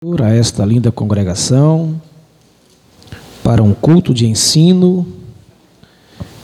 a 0.00 0.32
esta 0.32 0.64
linda 0.64 0.92
congregação 0.92 2.00
para 3.42 3.64
um 3.64 3.74
culto 3.74 4.14
de 4.14 4.28
ensino 4.28 5.04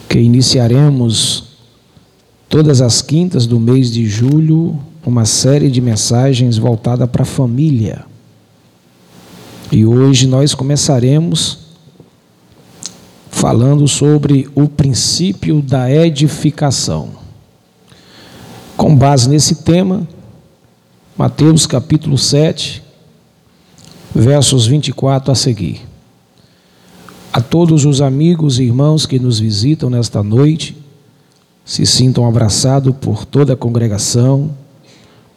que 0.09 0.19
iniciaremos 0.19 1.51
todas 2.49 2.81
as 2.81 3.01
quintas 3.01 3.47
do 3.47 3.61
mês 3.61 3.93
de 3.93 4.07
julho 4.07 4.77
uma 5.07 5.25
série 5.25 5.71
de 5.71 5.81
mensagens 5.81 6.59
voltada 6.59 7.07
para 7.07 7.23
a 7.23 7.25
família. 7.25 8.05
E 9.71 9.87
hoje 9.87 10.27
nós 10.27 10.53
começaremos 10.53 11.59
falando 13.31 13.87
sobre 13.87 14.51
o 14.53 14.67
princípio 14.67 15.63
da 15.63 15.89
edificação. 15.89 17.11
Com 18.77 18.97
base 18.97 19.29
nesse 19.29 19.63
tema, 19.63 20.09
Mateus 21.17 21.69
capítulo 21.69 22.19
7, 22.19 22.83
versos 24.15 24.67
24 24.67 25.33
a 25.33 25.35
seguir. 25.35 25.81
A 27.33 27.41
todos 27.41 27.85
os 27.85 28.01
amigos 28.01 28.61
e 28.61 28.65
irmãos 28.65 29.07
que 29.07 29.19
nos 29.19 29.41
visitam 29.41 29.91
nesta 29.91 30.23
noite, 30.23 30.77
se 31.65 31.85
sintam 31.85 32.27
abraçados 32.27 32.95
por 33.01 33.25
toda 33.25 33.55
a 33.55 33.57
congregação, 33.57 34.55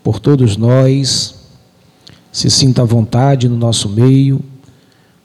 por 0.04 0.20
todos 0.20 0.56
nós, 0.58 1.36
se 2.32 2.52
sinta 2.52 2.84
à 2.84 2.86
vontade 2.86 3.50
no 3.50 3.58
nosso 3.58 3.90
meio 3.90 4.40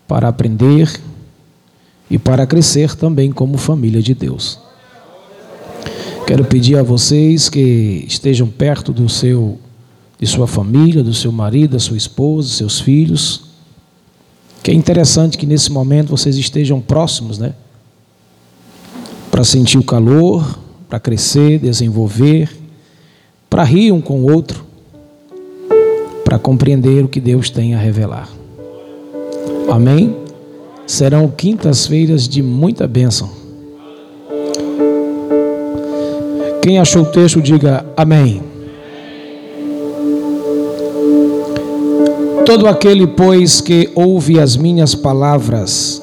para 0.09 0.29
aprender 0.29 0.91
e 2.10 2.19
para 2.19 2.46
crescer 2.46 2.95
também 2.95 3.30
como 3.30 3.59
família 3.59 4.01
de 4.01 4.15
Deus. 4.15 4.59
Quero 6.27 6.45
pedir 6.45 6.79
a 6.79 6.82
vocês 6.82 7.51
que 7.51 8.05
estejam 8.09 8.48
perto 8.48 8.93
do 8.93 9.09
seu 9.09 9.59
de 10.23 10.29
sua 10.29 10.47
família, 10.47 11.03
do 11.03 11.12
seu 11.12 11.33
marido, 11.33 11.73
da 11.73 11.81
sua 11.81 11.97
esposa, 11.97 12.49
seus 12.49 12.80
filhos. 12.80 13.43
Que 14.63 14.71
é 14.71 14.75
interessante 14.75 15.37
que 15.37 15.45
nesse 15.45 15.73
momento 15.73 16.11
vocês 16.11 16.37
estejam 16.37 16.80
próximos, 16.80 17.41
né? 17.41 17.55
Para 19.33 19.43
sentir 19.43 19.79
o 19.79 19.83
calor, 19.83 20.61
para 20.88 21.01
crescer, 21.01 21.59
desenvolver, 21.59 22.49
para 23.51 23.65
rir 23.65 23.91
um 23.91 24.01
com 24.01 24.21
o 24.21 24.33
outro, 24.33 24.65
para 26.24 26.39
compreender 26.39 27.05
o 27.05 27.09
que 27.09 27.21
Deus 27.21 27.51
tem 27.51 27.74
a 27.74 27.79
revelar. 27.79 28.29
Amém? 29.68 30.15
Serão 30.87 31.29
quintas-feiras 31.29 32.29
de 32.29 32.43
muita 32.43 32.87
bênção. 32.87 33.29
Quem 36.63 36.79
achou 36.79 37.02
o 37.02 37.07
texto, 37.07 37.43
diga 37.43 37.85
amém. 37.96 38.52
Todo 42.45 42.66
aquele, 42.66 43.07
pois, 43.07 43.60
que 43.60 43.88
ouve 43.95 44.40
as 44.40 44.57
minhas 44.57 44.96
palavras 44.96 46.02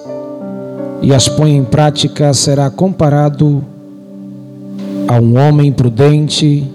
e 1.02 1.14
as 1.14 1.28
põe 1.28 1.56
em 1.56 1.66
prática, 1.66 2.34
será 2.34 2.70
comparado 2.70 3.64
a 5.06 5.20
um 5.20 5.38
homem 5.38 5.70
prudente 5.72 6.66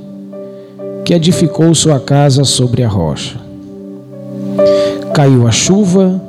que 1.04 1.14
edificou 1.14 1.74
sua 1.74 1.98
casa 1.98 2.44
sobre 2.44 2.82
a 2.82 2.88
rocha. 2.88 3.38
Caiu 5.14 5.46
a 5.46 5.50
chuva, 5.50 6.20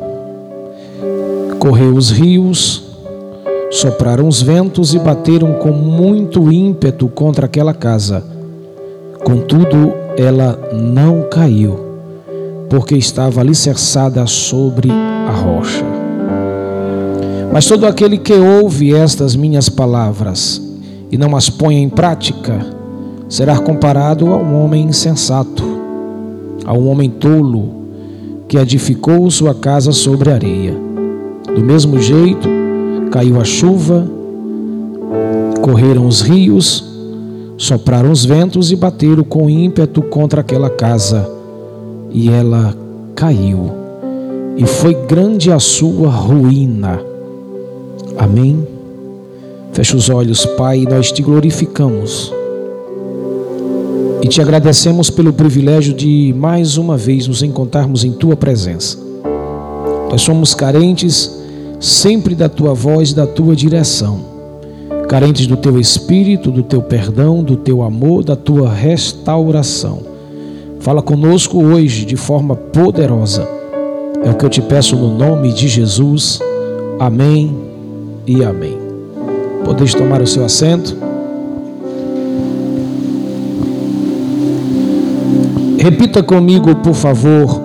correu 1.60 1.94
os 1.94 2.12
rios, 2.12 2.84
sopraram 3.70 4.30
os 4.30 4.42
ventos 4.42 4.94
e 4.94 5.00
bateram 5.00 5.56
com 5.56 5.72
muito 5.72 6.52
ímpeto 6.54 7.10
contra 7.10 7.48
aquela 7.48 7.74
casa. 7.74 8.24
Contudo, 9.26 9.94
ela 10.18 10.58
não 10.74 11.24
caiu 11.30 11.85
porque 12.70 12.96
estava 12.96 13.42
alicerçada 13.42 14.26
sobre 14.26 14.90
a 14.92 15.32
rocha. 15.32 15.86
Mas 17.52 17.66
todo 17.66 17.86
aquele 17.86 18.18
que 18.18 18.34
ouve 18.34 18.94
estas 18.94 19.36
minhas 19.36 19.70
palavras 19.70 20.62
e 21.12 21.18
não 21.18 21.36
as 21.36 21.50
põe 21.50 21.76
em 21.76 21.90
prática, 21.90 22.60
será 23.30 23.58
comparado 23.58 24.28
a 24.28 24.38
um 24.38 24.64
homem 24.64 24.86
insensato, 24.86 25.64
a 26.66 26.74
um 26.74 26.90
homem 26.90 27.10
tolo, 27.10 27.86
que 28.48 28.58
edificou 28.58 29.30
sua 29.32 29.56
casa 29.56 29.92
sobre 29.92 30.32
areia. 30.32 30.76
Do 31.56 31.64
mesmo 31.64 32.00
jeito, 32.00 32.50
caiu 33.12 33.40
a 33.40 33.44
chuva, 33.44 34.06
correram 35.62 36.08
os 36.08 36.22
rios, 36.22 36.84
sopraram 37.58 38.12
os 38.12 38.26
ventos 38.26 38.72
e 38.72 38.76
bateram 38.76 39.24
com 39.24 39.50
ímpeto 39.50 40.02
contra 40.02 40.42
aquela 40.42 40.70
casa 40.70 41.35
e 42.16 42.30
ela 42.30 42.74
caiu, 43.14 43.70
e 44.56 44.66
foi 44.66 44.94
grande 45.06 45.52
a 45.52 45.60
sua 45.60 46.10
ruína. 46.10 46.98
Amém? 48.18 48.66
Fecha 49.74 49.98
os 49.98 50.10
olhos, 50.10 50.46
Pai, 50.46 50.80
e 50.80 50.86
nós 50.86 51.12
te 51.12 51.22
glorificamos. 51.22 52.34
E 54.22 54.30
te 54.30 54.42
agradecemos 54.42 55.10
pelo 55.10 55.34
privilégio 55.34 55.94
de 55.94 56.34
mais 56.38 56.78
uma 56.78 56.96
vez 56.96 57.28
nos 57.28 57.44
encontrarmos 57.44 58.06
em 58.06 58.14
tua 58.14 58.38
presença. 58.38 58.98
Nós 60.10 60.22
somos 60.22 60.56
carentes 60.56 61.38
sempre 61.82 62.34
da 62.34 62.48
tua 62.48 62.74
voz, 62.74 63.12
da 63.12 63.28
tua 63.28 63.54
direção. 63.58 64.22
Carentes 65.10 65.48
do 65.48 65.58
teu 65.58 65.78
espírito, 65.78 66.50
do 66.50 66.64
teu 66.64 66.82
perdão, 66.82 67.44
do 67.44 67.58
teu 67.58 67.84
amor, 67.84 68.24
da 68.24 68.38
tua 68.38 68.72
restauração. 68.72 70.15
Fala 70.86 71.02
conosco 71.02 71.58
hoje 71.58 72.06
de 72.06 72.16
forma 72.16 72.56
poderosa. 72.56 73.50
É 74.24 74.30
o 74.30 74.36
que 74.36 74.46
eu 74.46 74.50
te 74.52 74.62
peço 74.62 74.96
no 74.96 75.18
nome 75.18 75.52
de 75.52 75.68
Jesus. 75.68 76.40
Amém 77.00 77.58
e 78.28 78.44
amém. 78.44 78.78
Podeis 79.64 79.96
tomar 79.96 80.22
o 80.22 80.28
seu 80.28 80.46
assento. 80.46 80.96
Repita 85.80 86.22
comigo, 86.22 86.76
por 86.76 86.94
favor, 86.94 87.64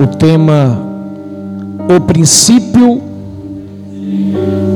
o 0.00 0.06
tema 0.18 0.80
O 1.96 2.00
princípio. 2.00 3.02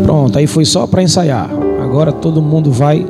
Pronto, 0.02 0.36
aí 0.36 0.48
foi 0.48 0.64
só 0.64 0.88
para 0.88 1.04
ensaiar. 1.04 1.48
Agora 1.80 2.10
todo 2.10 2.42
mundo 2.42 2.72
vai 2.72 3.06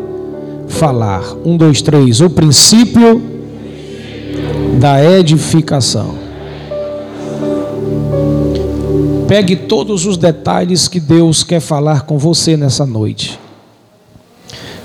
falar. 0.72 1.36
Um, 1.44 1.56
dois, 1.56 1.80
três. 1.80 2.20
O 2.20 2.28
princípio 2.28 3.22
da 4.80 5.02
edificação. 5.04 6.14
Pegue 9.28 9.54
todos 9.56 10.04
os 10.04 10.16
detalhes 10.16 10.88
que 10.88 10.98
Deus 10.98 11.42
quer 11.44 11.60
falar 11.60 12.02
com 12.02 12.18
você 12.18 12.56
nessa 12.56 12.84
noite. 12.84 13.38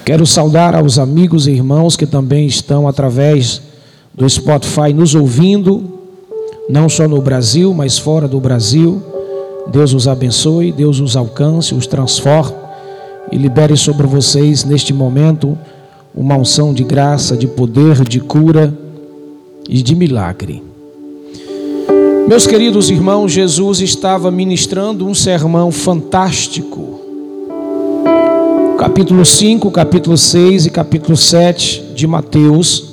Quero 0.06 0.26
saudar 0.26 0.76
aos 0.76 1.00
amigos 1.00 1.48
e 1.48 1.52
irmãos 1.52 1.98
que 1.98 2.06
também 2.06 2.46
estão 2.46 2.88
através 2.88 3.62
do 4.14 4.30
Spotify 4.30 4.94
nos 4.94 5.16
ouvindo, 5.16 6.00
não 6.70 6.88
só 6.88 7.08
no 7.08 7.22
Brasil, 7.22 7.74
mas 7.74 7.98
fora 7.98 8.28
do 8.28 8.40
Brasil. 8.40 9.02
Deus 9.68 9.94
os 9.94 10.08
abençoe, 10.08 10.72
Deus 10.72 11.00
os 11.02 11.18
alcance, 11.18 11.76
os 11.76 11.88
transforme 11.88 12.56
e 13.32 13.38
libere 13.38 13.76
sobre 13.76 14.08
vocês 14.08 14.64
neste 14.64 14.94
momento 14.94 15.58
uma 16.18 16.36
unção 16.36 16.74
de 16.74 16.84
graça, 16.84 17.38
de 17.38 17.46
poder, 17.46 18.04
de 18.04 18.20
cura 18.20 18.76
e 19.70 19.84
de 19.84 19.96
milagre. 19.96 20.64
Meus 22.28 22.48
queridos 22.48 22.90
irmãos, 22.90 23.32
Jesus 23.32 23.82
estava 23.82 24.32
ministrando 24.32 25.06
um 25.06 25.14
sermão 25.14 25.72
fantástico. 25.72 27.00
Capítulo 28.80 29.24
5, 29.24 29.70
capítulo 29.70 30.18
6 30.18 30.66
e 30.66 30.70
capítulo 30.72 31.16
7 31.16 31.94
de 31.94 32.08
Mateus, 32.08 32.90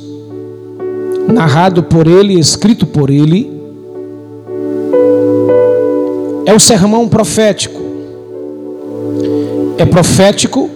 narrado 1.33 1.83
por 1.83 2.06
ele, 2.06 2.39
escrito 2.39 2.87
por 2.87 3.09
ele, 3.09 3.51
é 6.44 6.53
o 6.53 6.61
sermão 6.61 7.09
profético. 7.09 7.81
É 9.79 9.87
profético 9.87 10.69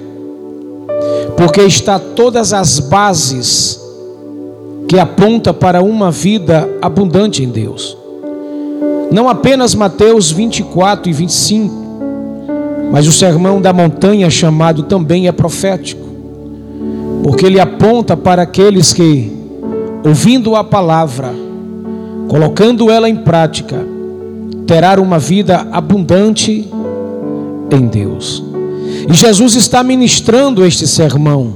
porque 1.38 1.61
está 1.61 2.00
todas 2.00 2.52
as 2.52 2.81
bases 2.81 3.81
que 4.88 4.99
aponta 4.99 5.55
para 5.55 5.81
uma 5.81 6.11
vida 6.11 6.69
abundante 6.82 7.44
em 7.44 7.49
Deus. 7.49 7.96
Não 9.12 9.29
apenas 9.29 9.73
Mateus 9.73 10.32
24 10.32 11.08
e 11.08 11.12
25, 11.12 11.75
mas 12.90 13.06
o 13.06 13.12
sermão 13.12 13.61
da 13.61 13.73
montanha 13.73 14.29
chamado 14.29 14.82
também 14.82 15.29
é 15.29 15.32
profético, 15.32 16.08
porque 17.23 17.46
ele 17.46 17.61
aponta 17.61 18.17
para 18.17 18.43
aqueles 18.43 18.93
que, 18.93 19.32
ouvindo 20.05 20.56
a 20.56 20.64
palavra, 20.64 21.32
colocando 22.26 22.90
ela 22.90 23.08
em 23.08 23.17
prática, 23.17 23.87
terá 24.67 25.00
uma 25.00 25.20
vida 25.20 25.69
abundante 25.70 26.69
em 27.70 27.87
Deus. 27.87 28.48
E 29.11 29.15
Jesus 29.15 29.55
está 29.55 29.83
ministrando 29.83 30.65
este 30.65 30.87
sermão. 30.87 31.55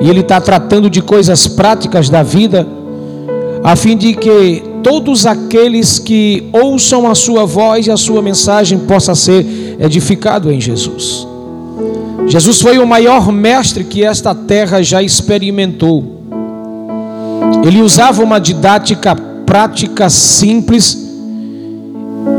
E 0.00 0.08
ele 0.08 0.20
está 0.20 0.40
tratando 0.40 0.88
de 0.88 1.02
coisas 1.02 1.46
práticas 1.46 2.08
da 2.08 2.22
vida, 2.22 2.66
a 3.62 3.76
fim 3.76 3.96
de 3.96 4.14
que 4.14 4.62
todos 4.82 5.26
aqueles 5.26 5.98
que 5.98 6.48
ouçam 6.52 7.08
a 7.08 7.14
sua 7.14 7.44
voz 7.44 7.86
e 7.86 7.90
a 7.90 7.96
sua 7.96 8.20
mensagem 8.20 8.78
possa 8.78 9.14
ser 9.14 9.76
edificado 9.78 10.50
em 10.50 10.60
Jesus. 10.60 11.26
Jesus 12.26 12.60
foi 12.60 12.78
o 12.78 12.86
maior 12.86 13.30
mestre 13.30 13.84
que 13.84 14.02
esta 14.02 14.34
terra 14.34 14.82
já 14.82 15.02
experimentou. 15.02 16.22
Ele 17.64 17.82
usava 17.82 18.22
uma 18.22 18.38
didática 18.38 19.14
prática 19.14 20.08
simples 20.08 21.03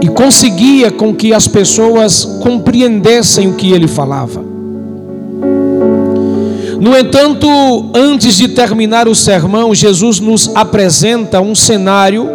e 0.02 0.08
conseguia 0.08 0.92
com 0.92 1.14
que 1.14 1.34
as 1.34 1.48
pessoas 1.48 2.26
compreendessem 2.42 3.48
o 3.48 3.54
que 3.54 3.72
ele 3.72 3.88
falava. 3.88 4.44
No 6.80 6.96
entanto, 6.98 7.48
antes 7.96 8.36
de 8.38 8.50
terminar 8.50 9.08
o 9.08 9.16
sermão, 9.16 9.74
Jesus 9.74 10.20
nos 10.20 10.56
apresenta 10.56 11.42
um 11.42 11.56
cenário 11.56 12.30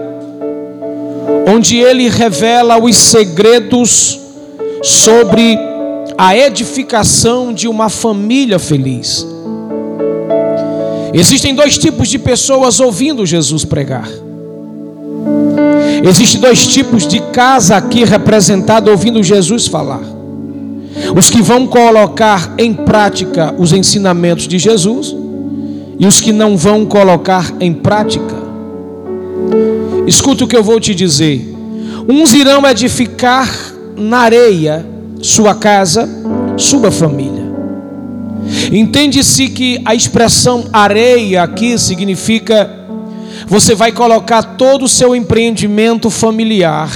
onde 1.47 1.79
ele 1.79 2.09
revela 2.09 2.79
os 2.79 2.97
segredos 2.97 4.19
sobre 4.83 5.59
a 6.17 6.37
edificação 6.37 7.53
de 7.53 7.69
uma 7.69 7.89
família 7.89 8.59
feliz. 8.59 9.27
Existem 11.13 11.55
dois 11.55 11.77
tipos 11.77 12.09
de 12.09 12.19
pessoas 12.19 12.81
ouvindo 12.81 13.27
Jesus 13.27 13.65
pregar. 13.65 14.09
Existem 16.03 16.41
dois 16.41 16.67
tipos 16.67 17.07
de 17.07 17.21
casa 17.33 17.77
aqui 17.77 18.05
representada 18.05 18.91
ouvindo 18.91 19.23
Jesus 19.23 19.67
falar. 19.67 20.01
Os 21.17 21.31
que 21.31 21.43
vão 21.43 21.67
colocar 21.67 22.55
em 22.59 22.73
prática 22.73 23.55
os 23.59 23.73
ensinamentos 23.73 24.49
de 24.49 24.59
Jesus 24.59 25.15
e 25.99 26.07
os 26.07 26.21
que 26.21 26.33
não 26.33 26.57
vão 26.57 26.87
colocar 26.87 27.53
em 27.61 27.73
prática. 27.73 28.35
Escuta 30.07 30.45
o 30.45 30.49
que 30.49 30.57
eu 30.57 30.65
vou 30.65 30.81
te 30.81 30.95
dizer. 30.95 31.55
Uns 32.09 32.33
irão 32.33 32.67
edificar 32.67 33.49
na 33.97 34.19
areia 34.19 34.87
sua 35.21 35.55
casa, 35.55 36.09
sua 36.57 36.91
família. 36.91 37.51
Entende-se 38.73 39.49
que 39.49 39.81
a 39.85 39.95
expressão 39.95 40.65
areia 40.73 41.43
aqui 41.43 41.79
significa 41.79 42.80
você 43.51 43.75
vai 43.75 43.91
colocar 43.91 44.45
todo 44.45 44.85
o 44.85 44.89
seu 44.89 45.13
empreendimento 45.13 46.09
familiar 46.09 46.89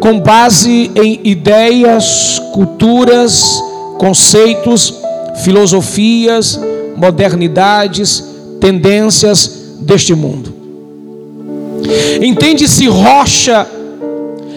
com 0.00 0.18
base 0.18 0.90
em 0.94 1.20
ideias, 1.22 2.40
culturas, 2.54 3.62
conceitos, 3.98 4.94
filosofias, 5.44 6.58
modernidades, 6.96 8.24
tendências 8.58 9.76
deste 9.80 10.14
mundo. 10.14 10.54
Entende-se 12.22 12.88
rocha, 12.88 13.66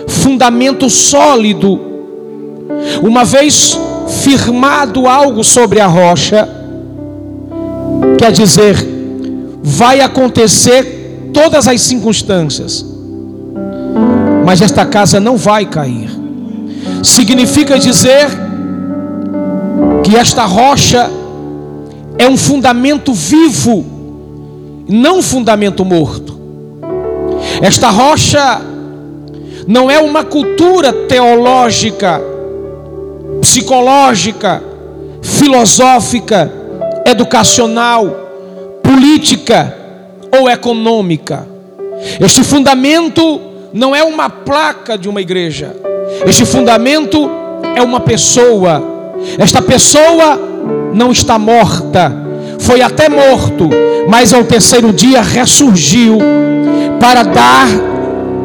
fundamento 0.08 0.90
sólido. 0.90 1.78
Uma 3.04 3.26
vez 3.26 3.78
firmado 4.24 5.10
algo 5.10 5.44
sobre 5.44 5.82
a 5.82 5.88
rocha, 5.88 6.48
quer 8.18 8.32
dizer, 8.32 8.78
vai 9.62 10.00
acontecer 10.00 11.01
todas 11.34 11.68
as 11.68 11.82
circunstâncias, 11.82 12.86
mas 14.46 14.62
esta 14.62 14.86
casa 14.86 15.20
não 15.20 15.38
vai 15.38 15.66
cair. 15.66 16.10
Significa 17.04 17.80
dizer 17.80 18.28
que 20.04 20.16
esta 20.16 20.46
rocha 20.46 21.10
é 22.18 22.28
um 22.28 22.38
fundamento 22.38 23.14
vivo, 23.14 23.86
não 24.88 25.20
um 25.20 25.22
fundamento 25.22 25.84
morto. 25.86 26.40
Esta 27.62 27.90
rocha 27.90 28.62
não 29.68 29.90
é 29.90 30.00
uma 30.00 30.24
cultura 30.24 30.92
teológica 30.92 32.22
psicológica, 33.42 34.64
filosófica, 35.22 36.52
educacional, 37.06 38.08
política 38.84 39.76
ou 40.38 40.50
econômica. 40.50 41.48
Este 42.20 42.44
fundamento 42.44 43.42
não 43.74 43.96
é 43.96 44.04
uma 44.04 44.30
placa 44.30 44.98
de 44.98 45.08
uma 45.08 45.22
igreja. 45.22 45.76
Este 46.26 46.46
fundamento 46.46 47.30
é 47.76 47.82
uma 47.82 48.00
pessoa. 48.00 48.84
Esta 49.38 49.62
pessoa 49.62 50.40
não 50.94 51.12
está 51.12 51.38
morta, 51.38 52.12
foi 52.60 52.82
até 52.82 53.08
morto, 53.08 53.70
mas 54.08 54.34
ao 54.34 54.44
terceiro 54.44 54.92
dia 54.92 55.22
ressurgiu 55.22 56.18
para 57.00 57.24
dar 57.24 57.68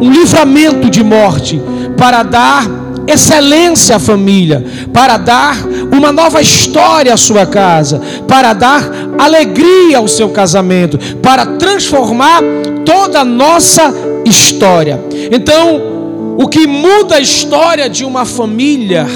um 0.01 0.11
livramento 0.11 0.91
de 0.91 1.03
morte, 1.03 1.61
para 1.97 2.23
dar 2.23 2.67
excelência 3.07 3.97
à 3.97 3.99
família, 3.99 4.65
para 4.93 5.17
dar 5.17 5.57
uma 5.93 6.13
nova 6.13 6.41
história 6.41 7.13
à 7.13 7.17
sua 7.17 7.47
casa, 7.47 8.01
para 8.27 8.53
dar 8.53 8.91
alegria 9.19 9.99
ao 9.99 10.09
seu 10.09 10.31
casamento, 10.31 10.99
para 11.23 11.47
transformar 11.47 12.43
toda 12.85 13.21
a 13.21 13.25
nossa 13.25 13.93
história. 14.25 15.01
Então, 15.31 16.37
o 16.39 16.49
que 16.49 16.67
muda 16.67 17.17
a 17.17 17.21
história 17.21 17.89
de 17.89 18.05
uma 18.05 18.25
família 18.25 19.07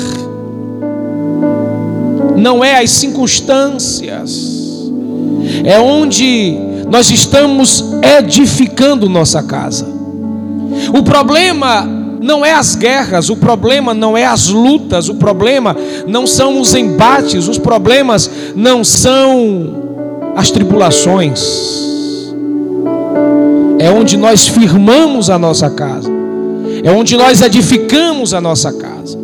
não 2.36 2.64
é 2.64 2.82
as 2.82 2.90
circunstâncias, 2.90 4.90
é 5.64 5.78
onde 5.78 6.58
nós 6.90 7.10
estamos 7.10 7.84
edificando 8.18 9.08
nossa 9.08 9.42
casa. 9.42 9.86
O 10.94 11.02
problema 11.02 11.99
não 12.20 12.44
é 12.44 12.52
as 12.52 12.74
guerras, 12.74 13.30
o 13.30 13.36
problema 13.36 13.94
não 13.94 14.16
é 14.16 14.26
as 14.26 14.48
lutas, 14.48 15.08
o 15.08 15.14
problema 15.14 15.74
não 16.06 16.26
são 16.26 16.60
os 16.60 16.74
embates, 16.74 17.48
os 17.48 17.58
problemas 17.58 18.30
não 18.54 18.84
são 18.84 20.32
as 20.36 20.50
tribulações. 20.50 21.40
É 23.78 23.90
onde 23.90 24.18
nós 24.18 24.46
firmamos 24.46 25.30
a 25.30 25.38
nossa 25.38 25.70
casa, 25.70 26.10
é 26.84 26.90
onde 26.90 27.16
nós 27.16 27.40
edificamos 27.40 28.34
a 28.34 28.40
nossa 28.40 28.70
casa. 28.72 29.18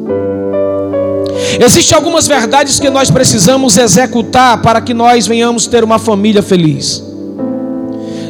Existem 1.60 1.96
algumas 1.96 2.26
verdades 2.26 2.80
que 2.80 2.88
nós 2.88 3.10
precisamos 3.10 3.76
executar 3.76 4.60
para 4.62 4.80
que 4.80 4.94
nós 4.94 5.26
venhamos 5.26 5.66
ter 5.66 5.84
uma 5.84 5.98
família 5.98 6.42
feliz. 6.42 7.02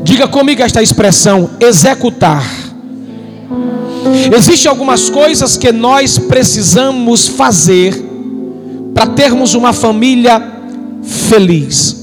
Diga 0.03 0.27
comigo 0.27 0.63
esta 0.63 0.83
expressão: 0.83 1.51
executar. 1.61 2.66
Existem 4.37 4.69
algumas 4.71 5.09
coisas 5.11 5.57
que 5.57 5.73
nós 5.73 6.19
precisamos 6.19 7.29
fazer 7.29 7.95
para 8.95 9.07
termos 9.09 9.55
uma 9.55 9.73
família 9.73 10.43
feliz. 11.29 11.97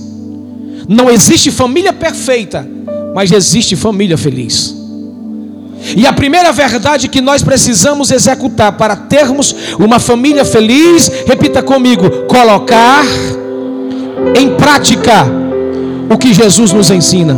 Não 0.87 1.09
existe 1.09 1.51
família 1.51 1.93
perfeita, 1.93 2.67
mas 3.15 3.31
existe 3.31 3.75
família 3.75 4.17
feliz. 4.17 4.75
E 5.95 6.07
a 6.07 6.13
primeira 6.13 6.51
verdade 6.51 7.09
que 7.09 7.19
nós 7.19 7.43
precisamos 7.43 8.09
executar 8.09 8.71
para 8.73 8.95
termos 8.95 9.53
uma 9.77 9.99
família 9.99 10.45
feliz, 10.45 11.11
repita 11.25 11.61
comigo: 11.61 12.09
colocar 12.27 13.03
em 14.39 14.55
prática 14.55 15.25
o 16.09 16.17
que 16.17 16.33
Jesus 16.33 16.71
nos 16.71 16.89
ensina. 16.89 17.37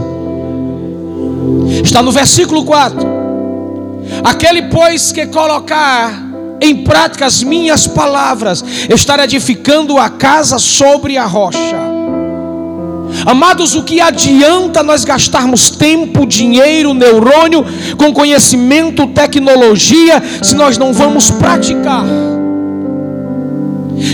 Está 1.83 2.01
no 2.01 2.11
versículo 2.11 2.63
4. 2.63 3.14
Aquele, 4.23 4.63
pois, 4.63 5.11
que 5.11 5.25
colocar 5.27 6.23
em 6.61 6.83
prática 6.83 7.25
as 7.25 7.43
minhas 7.43 7.85
palavras, 7.85 8.63
estar 8.89 9.19
edificando 9.19 9.97
a 9.97 10.09
casa 10.09 10.57
sobre 10.57 11.17
a 11.17 11.25
rocha. 11.25 11.95
Amados, 13.25 13.75
o 13.75 13.83
que 13.83 14.01
adianta 14.01 14.83
nós 14.83 15.03
gastarmos 15.05 15.69
tempo, 15.69 16.25
dinheiro, 16.25 16.93
neurônio, 16.93 17.65
com 17.97 18.13
conhecimento, 18.13 19.07
tecnologia, 19.07 20.21
se 20.41 20.55
nós 20.55 20.77
não 20.77 20.91
vamos 20.91 21.31
praticar? 21.31 22.03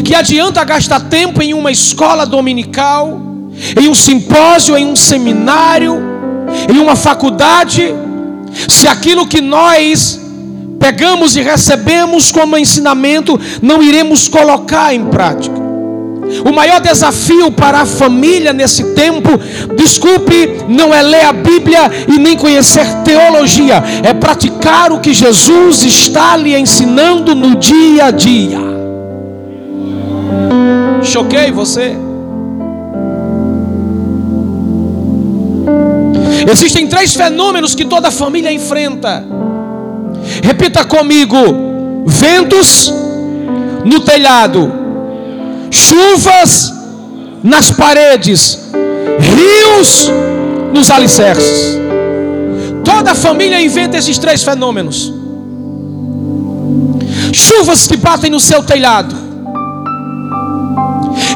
Que 0.06 0.14
adianta 0.14 0.64
gastar 0.64 1.00
tempo 1.02 1.42
em 1.42 1.54
uma 1.54 1.72
escola 1.72 2.26
dominical, 2.26 3.20
em 3.80 3.88
um 3.88 3.96
simpósio, 3.96 4.78
em 4.78 4.86
um 4.86 4.96
seminário, 4.96 5.98
em 6.72 6.80
uma 6.80 6.96
faculdade, 6.96 7.94
se 8.68 8.88
aquilo 8.88 9.28
que 9.28 9.42
nós 9.42 10.20
pegamos 10.80 11.36
e 11.36 11.42
recebemos 11.42 12.32
como 12.32 12.58
ensinamento 12.58 13.40
não 13.62 13.84
iremos 13.84 14.28
colocar 14.28 14.94
em 14.94 15.06
prática. 15.06 15.62
O 16.46 16.52
maior 16.54 16.80
desafio 16.80 17.52
para 17.52 17.82
a 17.82 17.86
família 17.86 18.54
nesse 18.54 18.94
tempo, 18.94 19.30
desculpe, 19.76 20.64
não 20.68 20.94
é 20.94 21.02
ler 21.02 21.26
a 21.26 21.34
Bíblia 21.34 21.92
e 22.08 22.18
nem 22.18 22.38
conhecer 22.38 22.86
teologia, 23.04 23.84
é 24.02 24.14
praticar 24.14 24.92
o 24.94 25.00
que 25.00 25.14
Jesus 25.14 25.84
está 25.84 26.38
lhe 26.38 26.56
ensinando 26.56 27.36
no 27.36 27.56
dia 27.56 28.06
a 28.06 28.12
dia. 28.12 28.60
Choquei 31.04 31.52
você? 31.52 31.98
Existem 36.50 36.88
três 36.88 37.14
fenômenos 37.14 37.76
que 37.76 37.86
toda 37.86 38.10
família 38.12 38.52
enfrenta. 38.52 39.24
Repita 40.44 40.84
comigo: 40.86 41.38
ventos 42.06 42.94
no 43.86 44.00
telhado, 44.02 44.72
chuvas 45.70 46.74
nas 47.44 47.72
paredes, 47.72 48.72
rios 49.20 50.10
nos 50.74 50.90
alicerces. 50.90 51.80
Toda 52.84 53.16
família 53.16 53.62
inventa 53.62 53.98
esses 53.98 54.18
três 54.18 54.44
fenômenos. 54.44 55.14
Chuvas 57.32 57.88
que 57.88 57.98
batem 57.98 58.30
no 58.30 58.40
seu 58.40 58.64
telhado, 58.64 59.16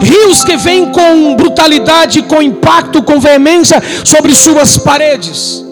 rios 0.01 0.43
que 0.43 0.57
vêm 0.57 0.91
com 0.91 1.35
brutalidade, 1.35 2.21
com 2.23 2.41
impacto, 2.41 3.01
com 3.01 3.19
veemência 3.19 3.81
sobre 4.03 4.33
suas 4.33 4.77
paredes. 4.77 5.63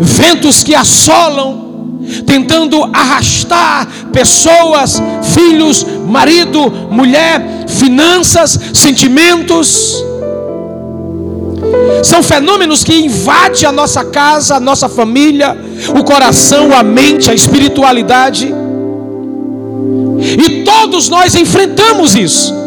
Ventos 0.00 0.62
que 0.62 0.74
assolam 0.74 1.62
tentando 2.26 2.82
arrastar 2.92 3.86
pessoas, 4.12 5.00
filhos, 5.34 5.86
marido, 6.06 6.70
mulher, 6.90 7.66
finanças, 7.68 8.58
sentimentos. 8.74 10.02
São 12.02 12.22
fenômenos 12.22 12.82
que 12.82 12.94
invadem 12.94 13.66
a 13.66 13.72
nossa 13.72 14.04
casa, 14.04 14.56
a 14.56 14.60
nossa 14.60 14.88
família, 14.88 15.56
o 15.98 16.02
coração, 16.04 16.72
a 16.74 16.82
mente, 16.82 17.30
a 17.30 17.34
espiritualidade. 17.34 18.52
E 20.22 20.62
todos 20.62 21.08
nós 21.08 21.34
enfrentamos 21.34 22.14
isso. 22.14 22.62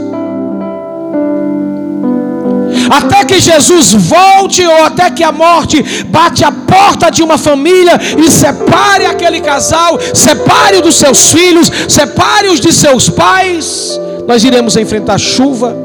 Até 2.89 3.25
que 3.25 3.39
Jesus 3.39 3.93
volte 3.93 4.65
ou 4.65 4.83
até 4.83 5.09
que 5.09 5.23
a 5.23 5.31
morte 5.31 5.81
bate 6.07 6.43
a 6.43 6.51
porta 6.51 7.09
de 7.09 7.23
uma 7.23 7.37
família 7.37 7.99
e 8.17 8.29
separe 8.29 9.05
aquele 9.05 9.41
casal, 9.41 9.97
separe-o 10.13 10.81
dos 10.81 10.95
seus 10.95 11.31
filhos, 11.31 11.71
separe-os 11.87 12.59
de 12.59 12.71
seus 12.71 13.09
pais, 13.09 13.99
nós 14.27 14.43
iremos 14.43 14.75
enfrentar 14.75 15.17
chuva, 15.17 15.75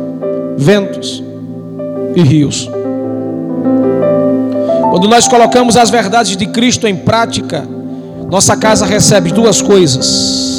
ventos 0.56 1.22
e 2.14 2.22
rios. 2.22 2.68
Quando 4.90 5.08
nós 5.08 5.28
colocamos 5.28 5.76
as 5.76 5.88
verdades 5.88 6.36
de 6.36 6.46
Cristo 6.46 6.86
em 6.86 6.96
prática, 6.96 7.66
nossa 8.30 8.56
casa 8.56 8.84
recebe 8.84 9.30
duas 9.30 9.62
coisas. 9.62 10.49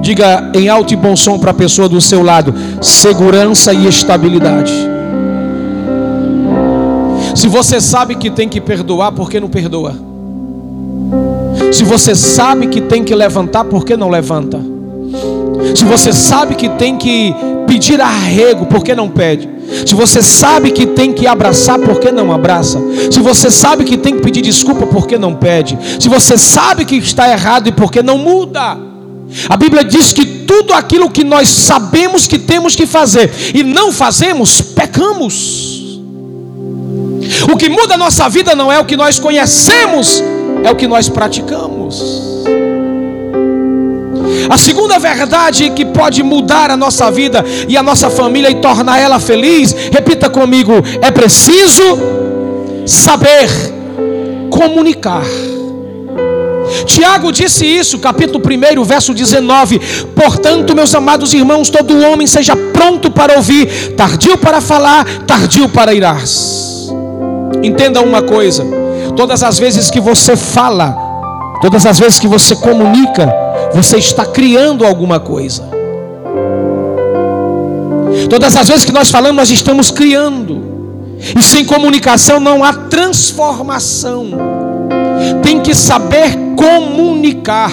Diga 0.00 0.50
em 0.54 0.68
alto 0.68 0.94
e 0.94 0.96
bom 0.96 1.14
som 1.14 1.38
para 1.38 1.50
a 1.50 1.54
pessoa 1.54 1.88
do 1.88 2.00
seu 2.00 2.22
lado: 2.22 2.54
segurança 2.80 3.72
e 3.72 3.86
estabilidade. 3.86 4.72
Se 7.34 7.48
você 7.48 7.80
sabe 7.80 8.14
que 8.14 8.30
tem 8.30 8.48
que 8.48 8.60
perdoar, 8.60 9.12
por 9.12 9.30
que 9.30 9.38
não 9.38 9.48
perdoa? 9.48 9.94
Se 11.72 11.84
você 11.84 12.14
sabe 12.14 12.66
que 12.66 12.80
tem 12.80 13.04
que 13.04 13.14
levantar, 13.14 13.64
por 13.64 13.84
que 13.84 13.96
não 13.96 14.08
levanta? 14.08 14.60
Se 15.74 15.84
você 15.84 16.12
sabe 16.12 16.54
que 16.54 16.68
tem 16.68 16.96
que 16.96 17.34
pedir 17.66 18.00
arrego, 18.00 18.66
por 18.66 18.82
que 18.82 18.94
não 18.94 19.08
pede? 19.08 19.48
Se 19.86 19.94
você 19.94 20.22
sabe 20.22 20.72
que 20.72 20.86
tem 20.86 21.12
que 21.12 21.26
abraçar, 21.26 21.78
por 21.78 22.00
que 22.00 22.10
não 22.10 22.32
abraça? 22.32 22.80
Se 23.10 23.20
você 23.20 23.50
sabe 23.50 23.84
que 23.84 23.96
tem 23.96 24.16
que 24.16 24.22
pedir 24.22 24.42
desculpa, 24.42 24.86
por 24.86 25.06
que 25.06 25.16
não 25.16 25.34
pede? 25.34 25.78
Se 25.98 26.08
você 26.08 26.36
sabe 26.36 26.84
que 26.84 26.96
está 26.96 27.30
errado 27.30 27.68
e 27.68 27.72
por 27.72 27.92
que 27.92 28.02
não 28.02 28.18
muda? 28.18 28.89
A 29.48 29.56
Bíblia 29.56 29.84
diz 29.84 30.12
que 30.12 30.24
tudo 30.24 30.72
aquilo 30.72 31.10
que 31.10 31.22
nós 31.22 31.48
sabemos 31.48 32.26
que 32.26 32.38
temos 32.38 32.74
que 32.74 32.86
fazer 32.86 33.30
e 33.54 33.62
não 33.62 33.92
fazemos, 33.92 34.60
pecamos. 34.60 36.00
O 37.52 37.56
que 37.56 37.68
muda 37.68 37.94
a 37.94 37.98
nossa 37.98 38.28
vida 38.28 38.54
não 38.54 38.72
é 38.72 38.78
o 38.78 38.84
que 38.84 38.96
nós 38.96 39.18
conhecemos, 39.18 40.22
é 40.64 40.70
o 40.70 40.76
que 40.76 40.88
nós 40.88 41.08
praticamos. 41.08 42.30
A 44.48 44.58
segunda 44.58 44.98
verdade 44.98 45.70
que 45.70 45.84
pode 45.84 46.22
mudar 46.22 46.70
a 46.70 46.76
nossa 46.76 47.10
vida 47.10 47.44
e 47.68 47.76
a 47.76 47.82
nossa 47.82 48.10
família 48.10 48.50
e 48.50 48.56
tornar 48.56 48.98
ela 48.98 49.20
feliz, 49.20 49.72
repita 49.92 50.28
comigo: 50.28 50.72
é 51.00 51.10
preciso 51.10 51.82
saber 52.86 53.48
comunicar. 54.50 55.24
Tiago 56.84 57.32
disse 57.32 57.64
isso, 57.64 57.98
capítulo 57.98 58.42
1, 58.44 58.84
verso 58.84 59.12
19: 59.12 59.80
Portanto, 60.14 60.74
meus 60.74 60.94
amados 60.94 61.32
irmãos, 61.32 61.70
todo 61.70 61.98
homem 62.00 62.26
seja 62.26 62.54
pronto 62.54 63.10
para 63.10 63.36
ouvir, 63.36 63.94
tardio 63.96 64.38
para 64.38 64.60
falar, 64.60 65.04
tardio 65.26 65.68
para 65.68 65.92
irar-se. 65.92 66.90
Entenda 67.62 68.00
uma 68.00 68.22
coisa: 68.22 68.64
todas 69.16 69.42
as 69.42 69.58
vezes 69.58 69.90
que 69.90 70.00
você 70.00 70.36
fala, 70.36 70.96
todas 71.60 71.84
as 71.86 71.98
vezes 71.98 72.18
que 72.18 72.28
você 72.28 72.54
comunica, 72.56 73.32
você 73.72 73.98
está 73.98 74.24
criando 74.24 74.84
alguma 74.84 75.20
coisa. 75.20 75.68
Todas 78.28 78.56
as 78.56 78.68
vezes 78.68 78.84
que 78.84 78.92
nós 78.92 79.10
falamos, 79.10 79.36
nós 79.36 79.50
estamos 79.50 79.90
criando. 79.90 80.70
E 81.38 81.42
sem 81.42 81.64
comunicação 81.64 82.40
não 82.40 82.64
há 82.64 82.72
transformação. 82.72 84.49
Tem 85.42 85.60
que 85.60 85.74
saber 85.74 86.36
comunicar. 86.56 87.72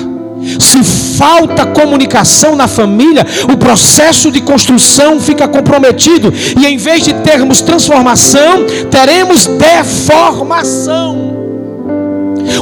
Se 0.59 0.83
falta 1.17 1.65
comunicação 1.65 2.55
na 2.55 2.67
família, 2.67 3.25
o 3.51 3.57
processo 3.57 4.31
de 4.31 4.39
construção 4.41 5.19
fica 5.19 5.47
comprometido 5.47 6.31
e 6.59 6.65
em 6.65 6.77
vez 6.77 7.03
de 7.03 7.13
termos 7.15 7.61
transformação, 7.61 8.65
teremos 8.89 9.47
deformação. 9.47 11.35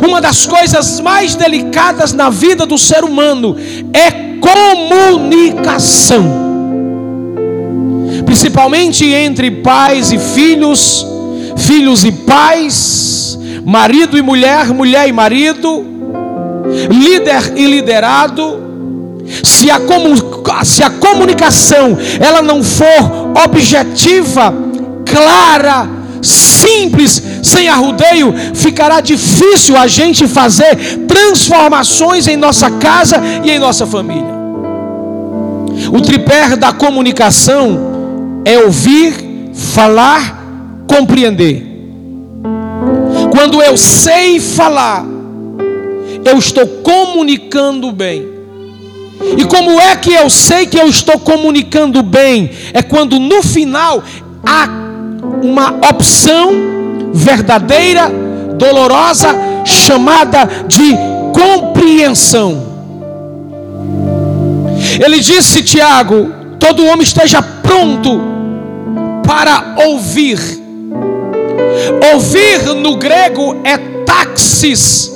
Uma 0.08 0.20
das 0.20 0.46
coisas 0.46 1.00
mais 1.00 1.36
delicadas 1.36 2.14
na 2.14 2.30
vida 2.30 2.66
do 2.66 2.78
ser 2.78 3.04
humano 3.04 3.56
é 3.94 4.26
comunicação. 4.40 6.24
Principalmente 8.26 9.06
entre 9.06 9.52
pais 9.52 10.12
e 10.12 10.18
filhos, 10.18 11.06
filhos 11.58 12.04
e 12.04 12.12
pais, 12.12 13.38
marido 13.66 14.16
e 14.18 14.22
mulher, 14.22 14.68
mulher 14.68 15.10
e 15.10 15.12
marido, 15.12 15.84
líder 16.90 17.54
e 17.58 17.66
liderado, 17.66 18.64
se 19.44 19.72
a, 19.72 19.82
se 20.64 20.84
a 20.84 20.90
comunicação 20.92 21.98
ela 22.20 22.44
não 22.44 22.64
for 22.64 23.32
objetiva, 23.44 24.54
clara, 25.04 25.90
simples, 26.22 27.22
sem 27.42 27.68
arrudeio, 27.68 28.34
ficará 28.54 29.02
difícil 29.02 29.76
a 29.76 29.88
gente 29.88 30.28
fazer 30.28 30.76
transformações 31.08 32.28
em 32.28 32.38
nossa 32.38 32.70
casa 32.70 33.20
e 33.44 33.50
em 33.50 33.58
nossa 33.58 33.88
família. 33.88 34.36
O 35.92 36.02
tripé 36.02 36.56
da 36.56 36.72
comunicação 36.72 38.42
é 38.46 38.60
ouvir, 38.60 39.52
falar, 39.54 40.44
compreender. 40.88 41.65
Quando 43.36 43.62
eu 43.62 43.76
sei 43.76 44.40
falar, 44.40 45.06
eu 46.24 46.38
estou 46.38 46.66
comunicando 46.66 47.92
bem. 47.92 48.26
E 49.38 49.44
como 49.44 49.78
é 49.78 49.94
que 49.98 50.14
eu 50.14 50.30
sei 50.30 50.66
que 50.66 50.80
eu 50.80 50.88
estou 50.88 51.20
comunicando 51.20 52.02
bem? 52.02 52.50
É 52.74 52.82
quando 52.82 53.20
no 53.20 53.44
final 53.44 54.02
há 54.46 54.70
uma 55.44 55.72
opção 55.90 56.54
verdadeira, 57.14 58.10
dolorosa, 58.58 59.36
chamada 59.66 60.46
de 60.66 60.96
compreensão. 61.34 62.64
Ele 65.04 65.20
disse, 65.20 65.62
Tiago: 65.62 66.32
todo 66.58 66.86
homem 66.86 67.04
esteja 67.04 67.42
pronto 67.42 68.22
para 69.28 69.76
ouvir. 69.86 70.65
Ouvir 72.14 72.74
no 72.76 72.96
grego 72.96 73.62
é 73.64 73.78
taxis 74.06 75.12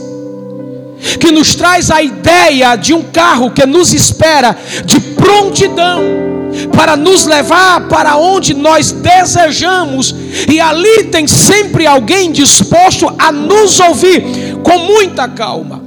que 1.20 1.32
nos 1.32 1.56
traz 1.56 1.90
a 1.90 2.02
ideia 2.02 2.76
de 2.76 2.94
um 2.94 3.04
carro 3.04 3.52
que 3.52 3.66
nos 3.66 3.94
espera 3.94 4.56
de 4.86 5.00
prontidão 5.00 6.30
para 6.76 6.96
nos 6.96 7.26
levar 7.26 7.88
para 7.88 8.18
onde 8.18 8.54
nós 8.54 8.92
desejamos, 8.92 10.14
e 10.48 10.60
ali 10.60 11.06
tem 11.06 11.28
sempre 11.28 11.86
alguém 11.86 12.32
disposto 12.32 13.14
a 13.18 13.32
nos 13.32 13.80
ouvir 13.80 14.58
com 14.64 14.78
muita 14.80 15.28
calma. 15.28 15.79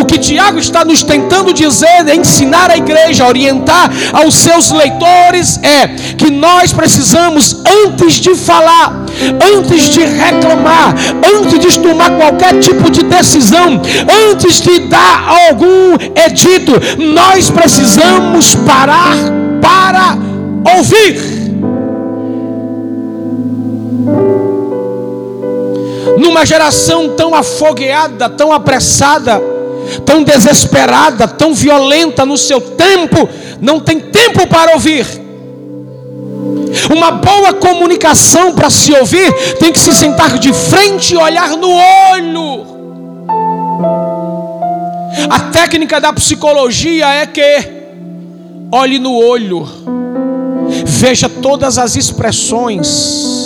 O 0.00 0.04
que 0.04 0.18
Tiago 0.18 0.58
está 0.58 0.84
nos 0.84 1.02
tentando 1.02 1.52
dizer, 1.52 2.08
ensinar 2.14 2.70
a 2.70 2.76
igreja, 2.76 3.26
orientar 3.26 3.90
aos 4.12 4.34
seus 4.34 4.70
leitores 4.70 5.58
é 5.62 5.88
que 6.16 6.30
nós 6.30 6.72
precisamos, 6.72 7.62
antes 7.84 8.14
de 8.14 8.34
falar, 8.34 9.04
antes 9.56 9.88
de 9.90 10.04
reclamar, 10.04 10.94
antes 11.34 11.58
de 11.58 11.78
tomar 11.80 12.10
qualquer 12.12 12.60
tipo 12.60 12.90
de 12.90 13.02
decisão, 13.02 13.80
antes 14.30 14.60
de 14.60 14.78
dar 14.88 15.48
algum 15.48 15.94
edito, 16.26 16.72
nós 16.98 17.50
precisamos 17.50 18.54
parar 18.54 19.16
para 19.60 20.16
ouvir. 20.76 21.42
Numa 26.18 26.46
geração 26.46 27.08
tão 27.16 27.34
afogueada, 27.34 28.28
tão 28.28 28.52
apressada, 28.52 29.42
tão 30.04 30.22
desesperada, 30.22 31.28
tão 31.28 31.54
violenta 31.54 32.24
no 32.24 32.36
seu 32.36 32.60
tempo, 32.60 33.28
não 33.60 33.80
tem 33.80 34.00
tempo 34.00 34.46
para 34.46 34.72
ouvir. 34.74 35.06
Uma 36.94 37.10
boa 37.10 37.52
comunicação 37.54 38.54
para 38.54 38.70
se 38.70 38.92
ouvir 38.92 39.32
tem 39.58 39.72
que 39.72 39.78
se 39.78 39.92
sentar 39.92 40.38
de 40.38 40.52
frente 40.52 41.14
e 41.14 41.16
olhar 41.16 41.50
no 41.50 41.70
olho. 41.70 42.72
A 45.28 45.38
técnica 45.52 46.00
da 46.00 46.12
psicologia 46.12 47.06
é 47.06 47.26
que 47.26 47.82
olhe 48.70 48.98
no 48.98 49.14
olho, 49.14 49.68
veja 50.86 51.28
todas 51.28 51.76
as 51.78 51.94
expressões 51.96 53.42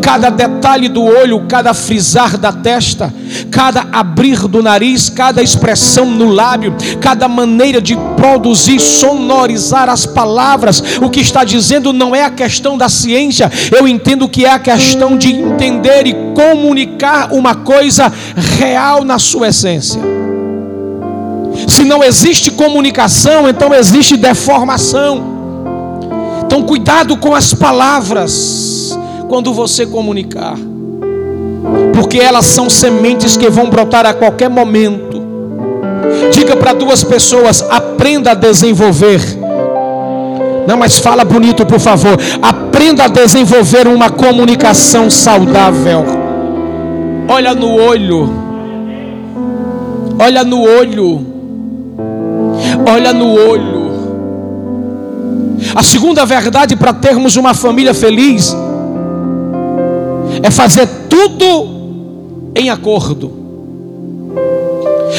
cada 0.00 0.30
detalhe 0.30 0.88
do 0.88 1.02
olho, 1.02 1.46
cada 1.48 1.74
frisar 1.74 2.38
da 2.38 2.52
testa, 2.52 3.12
cada 3.50 3.86
abrir 3.92 4.46
do 4.48 4.62
nariz, 4.62 5.08
cada 5.08 5.42
expressão 5.42 6.06
no 6.06 6.28
lábio, 6.28 6.74
cada 7.00 7.28
maneira 7.28 7.80
de 7.80 7.96
produzir, 8.16 8.78
sonorizar 8.80 9.88
as 9.88 10.06
palavras. 10.06 10.82
O 11.00 11.10
que 11.10 11.20
está 11.20 11.44
dizendo 11.44 11.92
não 11.92 12.14
é 12.14 12.22
a 12.22 12.30
questão 12.30 12.76
da 12.76 12.88
ciência, 12.88 13.50
eu 13.76 13.86
entendo 13.86 14.28
que 14.28 14.44
é 14.44 14.50
a 14.50 14.58
questão 14.58 15.16
de 15.16 15.32
entender 15.32 16.06
e 16.06 16.14
comunicar 16.34 17.32
uma 17.32 17.54
coisa 17.54 18.12
real 18.58 19.04
na 19.04 19.18
sua 19.18 19.48
essência. 19.48 20.00
Se 21.68 21.84
não 21.84 22.04
existe 22.04 22.50
comunicação, 22.50 23.48
então 23.48 23.72
existe 23.72 24.16
deformação. 24.16 25.36
Então, 26.44 26.62
cuidado 26.62 27.16
com 27.16 27.34
as 27.34 27.52
palavras 27.54 28.96
quando 29.28 29.52
você 29.52 29.84
comunicar, 29.84 30.56
porque 31.94 32.18
elas 32.18 32.46
são 32.46 32.68
sementes 32.68 33.36
que 33.36 33.48
vão 33.48 33.68
brotar 33.68 34.06
a 34.06 34.12
qualquer 34.12 34.48
momento. 34.48 35.24
Diga 36.32 36.56
para 36.56 36.72
duas 36.72 37.02
pessoas: 37.02 37.64
aprenda 37.70 38.32
a 38.32 38.34
desenvolver. 38.34 39.20
Não, 40.66 40.76
mas 40.76 40.98
fala 40.98 41.24
bonito, 41.24 41.64
por 41.64 41.78
favor. 41.78 42.18
Aprenda 42.42 43.04
a 43.04 43.08
desenvolver 43.08 43.86
uma 43.86 44.10
comunicação 44.10 45.08
saudável. 45.08 46.04
Olha 47.28 47.54
no 47.54 47.72
olho. 47.74 48.30
Olha 50.18 50.44
no 50.44 50.62
olho. 50.62 51.26
Olha 52.88 53.12
no 53.12 53.32
olho. 53.32 53.86
A 55.74 55.82
segunda 55.82 56.24
verdade 56.24 56.76
para 56.76 56.92
termos 56.92 57.36
uma 57.36 57.54
família 57.54 57.94
feliz 57.94 58.54
é 60.42 60.50
fazer 60.50 60.86
tudo 61.08 62.52
em 62.54 62.70
acordo. 62.70 63.46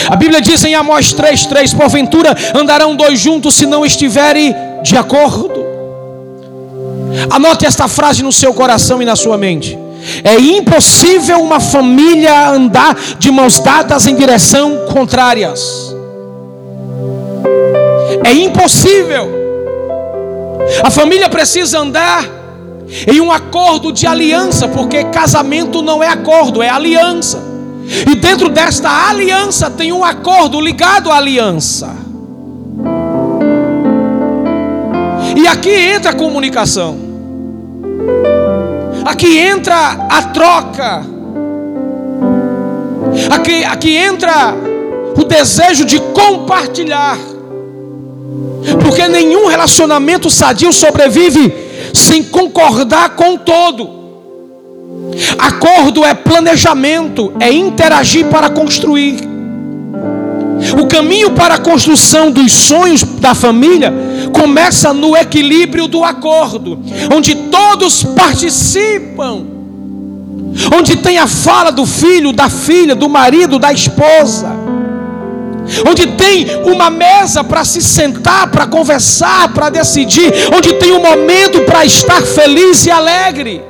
A 0.09 0.15
Bíblia 0.15 0.41
diz 0.41 0.63
em 0.63 0.75
Amós 0.75 1.13
3,3: 1.13 1.75
Porventura 1.75 2.35
andarão 2.53 2.95
dois 2.95 3.19
juntos 3.19 3.55
se 3.55 3.65
não 3.65 3.85
estiverem 3.85 4.55
de 4.83 4.97
acordo. 4.97 5.65
Anote 7.29 7.65
esta 7.65 7.87
frase 7.87 8.21
no 8.21 8.31
seu 8.31 8.53
coração 8.53 9.01
e 9.01 9.05
na 9.05 9.15
sua 9.15 9.37
mente. 9.37 9.77
É 10.23 10.35
impossível 10.35 11.41
uma 11.41 11.59
família 11.59 12.49
andar 12.49 12.95
de 13.17 13.31
mãos 13.31 13.59
dadas 13.59 14.07
em 14.07 14.15
direção 14.15 14.85
contrárias. 14.91 15.95
É 18.23 18.33
impossível. 18.33 19.47
A 20.83 20.89
família 20.89 21.29
precisa 21.29 21.79
andar 21.79 22.36
em 23.07 23.19
um 23.19 23.31
acordo 23.31 23.91
de 23.91 24.07
aliança, 24.07 24.67
porque 24.67 25.03
casamento 25.05 25.81
não 25.81 26.01
é 26.01 26.07
acordo, 26.07 26.63
é 26.63 26.69
aliança. 26.69 27.43
E 28.09 28.15
dentro 28.15 28.49
desta 28.49 29.09
aliança 29.09 29.69
tem 29.69 29.91
um 29.91 30.03
acordo 30.03 30.59
ligado 30.59 31.11
à 31.11 31.17
aliança. 31.17 31.95
E 35.35 35.47
aqui 35.47 35.69
entra 35.69 36.11
a 36.11 36.15
comunicação. 36.15 36.97
Aqui 39.05 39.37
entra 39.37 40.07
a 40.09 40.21
troca. 40.23 41.05
Aqui, 43.29 43.63
aqui 43.63 43.95
entra 43.95 44.53
o 45.17 45.23
desejo 45.23 45.85
de 45.85 45.99
compartilhar. 45.99 47.17
Porque 48.81 49.07
nenhum 49.07 49.47
relacionamento 49.47 50.29
sadio 50.29 50.73
sobrevive 50.73 51.66
sem 51.97 52.23
concordar 52.23 53.11
com 53.11 53.35
o 53.35 53.39
todo. 53.39 53.97
Acordo 55.37 56.05
é 56.05 56.13
planejamento, 56.13 57.33
é 57.39 57.51
interagir 57.51 58.25
para 58.27 58.49
construir. 58.49 59.19
O 60.81 60.87
caminho 60.87 61.31
para 61.31 61.55
a 61.55 61.59
construção 61.59 62.31
dos 62.31 62.51
sonhos 62.51 63.03
da 63.03 63.35
família 63.35 63.93
começa 64.33 64.93
no 64.93 65.15
equilíbrio 65.15 65.87
do 65.87 66.03
acordo, 66.03 66.79
onde 67.15 67.35
todos 67.35 68.03
participam, 68.03 69.45
onde 70.75 70.97
tem 70.97 71.19
a 71.19 71.27
fala 71.27 71.71
do 71.71 71.85
filho, 71.85 72.33
da 72.33 72.49
filha, 72.49 72.95
do 72.95 73.07
marido, 73.07 73.59
da 73.59 73.71
esposa 73.71 74.66
onde 75.87 76.07
tem 76.07 76.47
uma 76.63 76.89
mesa 76.89 77.43
para 77.43 77.63
se 77.65 77.81
sentar, 77.81 78.49
para 78.49 78.67
conversar, 78.67 79.53
para 79.53 79.69
decidir, 79.69 80.31
onde 80.55 80.73
tem 80.73 80.91
um 80.91 81.01
momento 81.01 81.61
para 81.61 81.85
estar 81.85 82.21
feliz 82.21 82.85
e 82.85 82.91
alegre, 82.91 83.61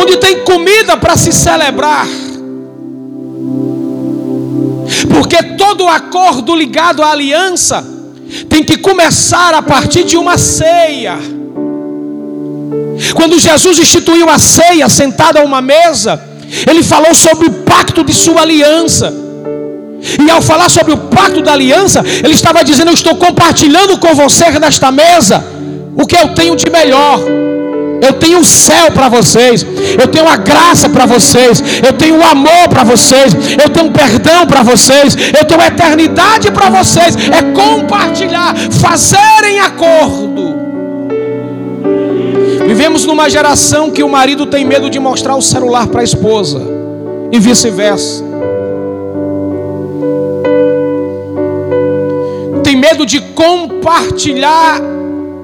onde 0.00 0.16
tem 0.16 0.40
comida 0.44 0.96
para 0.96 1.16
se 1.16 1.32
celebrar. 1.32 2.06
Porque 5.10 5.42
todo 5.56 5.88
acordo 5.88 6.54
ligado 6.54 7.02
à 7.02 7.10
aliança 7.10 7.84
tem 8.48 8.62
que 8.62 8.76
começar 8.76 9.54
a 9.54 9.62
partir 9.62 10.04
de 10.04 10.16
uma 10.16 10.36
ceia. 10.36 11.18
Quando 13.14 13.38
Jesus 13.38 13.78
instituiu 13.78 14.28
a 14.28 14.38
ceia, 14.38 14.88
sentado 14.88 15.38
a 15.38 15.42
uma 15.42 15.60
mesa, 15.60 16.20
ele 16.68 16.82
falou 16.82 17.14
sobre 17.14 17.50
pacto 17.74 18.04
de 18.04 18.14
sua 18.14 18.42
aliança. 18.42 19.12
E 20.24 20.30
ao 20.30 20.42
falar 20.50 20.68
sobre 20.68 20.92
o 20.92 20.98
pacto 21.16 21.40
da 21.46 21.52
aliança, 21.52 22.04
ele 22.24 22.34
estava 22.40 22.62
dizendo: 22.62 22.90
Eu 22.90 22.94
estou 22.94 23.16
compartilhando 23.16 23.98
com 23.98 24.14
você 24.14 24.46
nesta 24.64 24.90
mesa 24.92 25.44
o 25.96 26.06
que 26.06 26.16
eu 26.16 26.28
tenho 26.28 26.54
de 26.54 26.70
melhor. 26.70 27.18
Eu 28.06 28.12
tenho 28.12 28.40
o 28.40 28.44
céu 28.44 28.90
para 28.92 29.08
vocês, 29.08 29.64
eu 29.98 30.06
tenho 30.08 30.28
a 30.28 30.36
graça 30.36 30.90
para 30.90 31.06
vocês, 31.06 31.62
eu 31.86 31.92
tenho 31.94 32.16
o 32.18 32.24
amor 32.24 32.68
para 32.68 32.84
vocês, 32.84 33.32
eu 33.62 33.70
tenho 33.70 33.90
perdão 33.90 34.46
para 34.46 34.62
vocês, 34.62 35.16
eu 35.38 35.44
tenho 35.46 35.60
a 35.60 35.68
eternidade 35.68 36.50
para 36.50 36.68
vocês. 36.68 37.16
É 37.38 37.40
compartilhar, 37.62 38.54
fazerem 38.84 39.58
acordo. 39.60 40.54
Vivemos 42.66 43.06
numa 43.06 43.28
geração 43.30 43.90
que 43.90 44.02
o 44.02 44.08
marido 44.08 44.44
tem 44.46 44.64
medo 44.64 44.90
de 44.90 44.98
mostrar 44.98 45.34
o 45.34 45.42
celular 45.42 45.86
para 45.86 46.02
a 46.02 46.04
esposa 46.04 46.83
e 47.34 47.40
vice-versa. 47.40 48.22
Tem 52.62 52.76
medo 52.76 53.04
de 53.04 53.20
compartilhar 53.20 54.80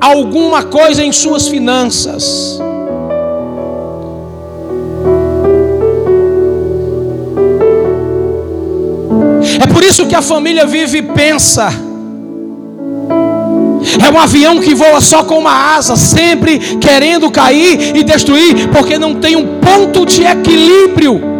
alguma 0.00 0.62
coisa 0.62 1.04
em 1.04 1.10
suas 1.10 1.48
finanças. 1.48 2.60
É 9.60 9.66
por 9.66 9.82
isso 9.82 10.06
que 10.06 10.14
a 10.14 10.22
família 10.22 10.64
vive 10.66 10.98
e 10.98 11.02
pensa 11.02 11.72
é 14.06 14.12
um 14.12 14.18
avião 14.18 14.60
que 14.60 14.74
voa 14.74 15.00
só 15.00 15.24
com 15.24 15.38
uma 15.38 15.74
asa, 15.74 15.96
sempre 15.96 16.58
querendo 16.78 17.30
cair 17.30 17.96
e 17.96 18.04
destruir, 18.04 18.68
porque 18.68 18.96
não 18.96 19.16
tem 19.16 19.34
um 19.34 19.58
ponto 19.58 20.06
de 20.06 20.22
equilíbrio 20.22 21.39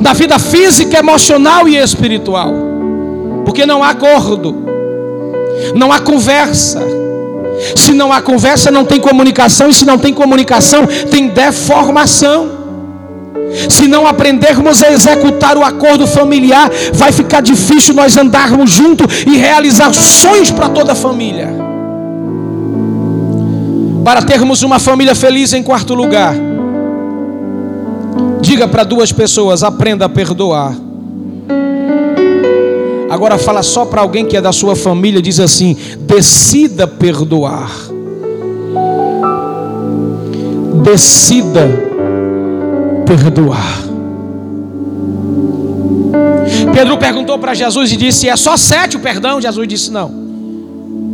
na 0.00 0.12
vida 0.12 0.38
física, 0.38 0.98
emocional 0.98 1.68
e 1.68 1.76
espiritual. 1.76 2.52
Porque 3.44 3.64
não 3.64 3.82
há 3.82 3.90
acordo, 3.90 4.64
não 5.74 5.92
há 5.92 6.00
conversa. 6.00 6.82
Se 7.74 7.92
não 7.92 8.12
há 8.12 8.20
conversa, 8.20 8.70
não 8.70 8.84
tem 8.84 9.00
comunicação, 9.00 9.68
e 9.68 9.74
se 9.74 9.84
não 9.84 9.98
tem 9.98 10.14
comunicação, 10.14 10.86
tem 11.10 11.28
deformação. 11.28 12.58
Se 13.68 13.88
não 13.88 14.06
aprendermos 14.06 14.82
a 14.82 14.92
executar 14.92 15.56
o 15.56 15.64
acordo 15.64 16.06
familiar, 16.06 16.70
vai 16.92 17.10
ficar 17.10 17.40
difícil 17.40 17.94
nós 17.94 18.16
andarmos 18.16 18.70
juntos 18.70 19.06
e 19.26 19.36
realizar 19.36 19.92
sonhos 19.92 20.50
para 20.50 20.68
toda 20.68 20.92
a 20.92 20.94
família. 20.94 21.48
Para 24.04 24.22
termos 24.22 24.62
uma 24.62 24.78
família 24.78 25.14
feliz, 25.14 25.52
em 25.52 25.62
quarto 25.62 25.94
lugar, 25.94 26.34
diga 28.40 28.68
para 28.68 28.84
duas 28.84 29.12
pessoas: 29.12 29.62
aprenda 29.62 30.04
a 30.04 30.08
perdoar. 30.08 30.76
Agora 33.10 33.38
fala 33.38 33.62
só 33.62 33.86
para 33.86 34.02
alguém 34.02 34.26
que 34.26 34.36
é 34.36 34.40
da 34.40 34.52
sua 34.52 34.76
família, 34.76 35.22
diz 35.22 35.40
assim: 35.40 35.76
decida 36.00 36.86
perdoar. 36.86 37.70
decida 40.88 41.68
perdoar. 43.04 43.84
Pedro 46.72 46.96
perguntou 46.96 47.38
para 47.38 47.54
Jesus 47.54 47.92
e 47.92 47.96
disse: 47.96 48.28
É 48.28 48.36
só 48.36 48.56
sete 48.56 48.96
o 48.96 49.00
perdão? 49.00 49.40
Jesus 49.40 49.68
disse: 49.68 49.90
Não. 49.90 50.28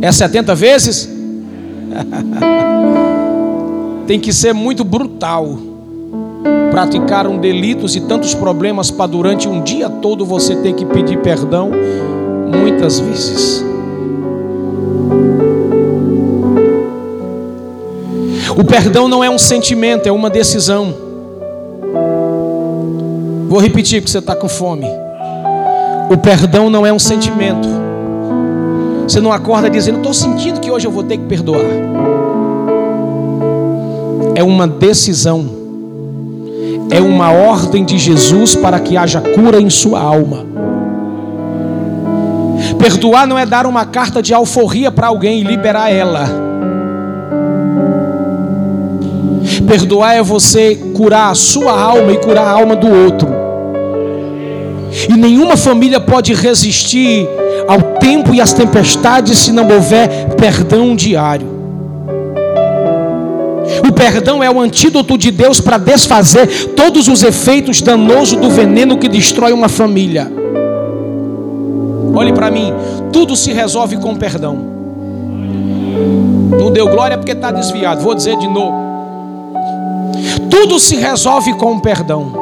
É 0.01 0.11
setenta 0.11 0.55
vezes? 0.55 1.09
Tem 4.07 4.19
que 4.19 4.31
ser 4.31 4.53
muito 4.53 4.83
brutal 4.83 5.57
praticar 6.71 7.27
um 7.27 7.37
delitos 7.37 7.95
e 7.95 8.01
tantos 8.01 8.33
problemas 8.33 8.91
para 8.91 9.07
durante 9.07 9.47
um 9.47 9.61
dia 9.61 9.89
todo 9.89 10.25
você 10.25 10.55
ter 10.55 10.73
que 10.73 10.85
pedir 10.85 11.19
perdão 11.19 11.71
muitas 12.47 12.99
vezes. 12.99 13.63
O 18.57 18.63
perdão 18.63 19.07
não 19.07 19.23
é 19.23 19.29
um 19.29 19.37
sentimento, 19.37 20.07
é 20.07 20.11
uma 20.11 20.29
decisão. 20.29 20.93
Vou 23.47 23.59
repetir 23.59 24.01
porque 24.01 24.11
você 24.11 24.19
está 24.19 24.35
com 24.35 24.47
fome. 24.49 24.85
O 26.09 26.17
perdão 26.17 26.69
não 26.69 26.85
é 26.85 26.91
um 26.91 26.99
sentimento. 26.99 27.67
Você 29.07 29.19
não 29.19 29.31
acorda 29.31 29.69
dizendo, 29.69 29.97
estou 29.97 30.13
sentindo 30.13 30.59
que 30.59 30.71
hoje 30.71 30.87
eu 30.87 30.91
vou 30.91 31.03
ter 31.03 31.17
que 31.17 31.25
perdoar. 31.25 31.61
É 34.35 34.43
uma 34.43 34.67
decisão. 34.67 35.54
É 36.89 37.01
uma 37.01 37.31
ordem 37.31 37.83
de 37.83 37.97
Jesus 37.97 38.55
para 38.55 38.79
que 38.79 38.95
haja 38.95 39.21
cura 39.21 39.59
em 39.59 39.69
sua 39.69 39.99
alma. 39.99 40.45
Perdoar 42.77 43.27
não 43.27 43.37
é 43.37 43.45
dar 43.45 43.65
uma 43.65 43.85
carta 43.85 44.21
de 44.21 44.33
alforria 44.33 44.91
para 44.91 45.07
alguém 45.07 45.41
e 45.41 45.43
liberar 45.43 45.91
ela. 45.91 46.29
Perdoar 49.67 50.15
é 50.15 50.21
você 50.21 50.75
curar 50.93 51.31
a 51.31 51.35
sua 51.35 51.71
alma 51.71 52.11
e 52.11 52.17
curar 52.17 52.45
a 52.45 52.51
alma 52.51 52.75
do 52.75 52.87
outro. 52.87 53.27
E 55.09 55.13
nenhuma 55.13 55.57
família 55.57 55.99
pode 55.99 56.33
resistir 56.33 57.27
ao 57.67 57.81
tempo 57.99 58.33
e 58.33 58.39
às 58.39 58.53
tempestades 58.53 59.39
se 59.39 59.51
não 59.51 59.67
houver 59.67 60.35
perdão 60.35 60.95
diário. 60.95 61.54
O 63.87 63.91
perdão 63.91 64.41
é 64.41 64.49
o 64.49 64.59
antídoto 64.59 65.15
de 65.15 65.29
Deus 65.29 65.61
para 65.61 65.77
desfazer 65.77 66.73
todos 66.75 67.07
os 67.07 67.21
efeitos 67.21 67.81
danosos 67.81 68.39
do 68.39 68.49
veneno 68.49 68.97
que 68.97 69.07
destrói 69.07 69.53
uma 69.53 69.69
família. 69.69 70.31
Olhe 72.15 72.33
para 72.33 72.49
mim, 72.49 72.73
tudo 73.13 73.35
se 73.35 73.53
resolve 73.53 73.97
com 73.97 74.15
perdão. 74.15 74.57
Não 76.59 76.71
deu 76.71 76.87
glória 76.87 77.17
porque 77.17 77.33
está 77.33 77.51
desviado. 77.51 78.01
Vou 78.01 78.15
dizer 78.15 78.35
de 78.37 78.47
novo. 78.47 78.73
Tudo 80.49 80.79
se 80.79 80.95
resolve 80.95 81.53
com 81.53 81.79
perdão. 81.79 82.33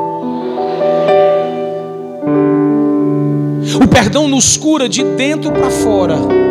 O 3.81 3.87
perdão 3.87 4.27
nos 4.27 4.55
cura 4.55 4.87
de 4.87 5.03
dentro 5.03 5.51
para 5.51 5.69
fora. 5.69 6.42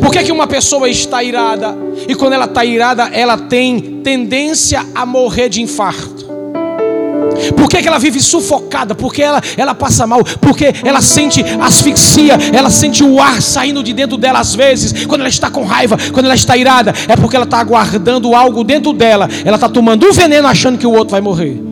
Por 0.00 0.10
que, 0.12 0.22
que 0.24 0.32
uma 0.32 0.46
pessoa 0.46 0.88
está 0.88 1.22
irada 1.22 1.76
e 2.06 2.14
quando 2.14 2.32
ela 2.32 2.44
está 2.44 2.64
irada, 2.64 3.08
ela 3.12 3.36
tem 3.36 4.00
tendência 4.02 4.84
a 4.94 5.04
morrer 5.04 5.48
de 5.48 5.60
infarto? 5.62 6.18
Por 7.56 7.68
que, 7.68 7.80
que 7.80 7.88
ela 7.88 7.98
vive 7.98 8.20
sufocada? 8.20 8.94
Porque 8.94 9.22
ela, 9.22 9.40
ela 9.56 9.74
passa 9.74 10.06
mal? 10.06 10.24
Porque 10.40 10.72
ela 10.84 11.00
sente 11.00 11.44
asfixia, 11.60 12.36
ela 12.52 12.70
sente 12.70 13.04
o 13.04 13.20
ar 13.20 13.40
saindo 13.40 13.82
de 13.82 13.92
dentro 13.92 14.16
dela 14.16 14.40
às 14.40 14.54
vezes, 14.54 15.06
quando 15.06 15.20
ela 15.20 15.28
está 15.28 15.50
com 15.50 15.64
raiva, 15.64 15.96
quando 16.12 16.26
ela 16.26 16.34
está 16.34 16.56
irada, 16.56 16.92
é 17.06 17.16
porque 17.16 17.36
ela 17.36 17.44
está 17.44 17.58
aguardando 17.58 18.34
algo 18.34 18.64
dentro 18.64 18.92
dela, 18.92 19.28
ela 19.44 19.56
está 19.56 19.68
tomando 19.68 20.06
um 20.06 20.12
veneno 20.12 20.48
achando 20.48 20.78
que 20.78 20.86
o 20.86 20.92
outro 20.92 21.12
vai 21.12 21.20
morrer. 21.20 21.62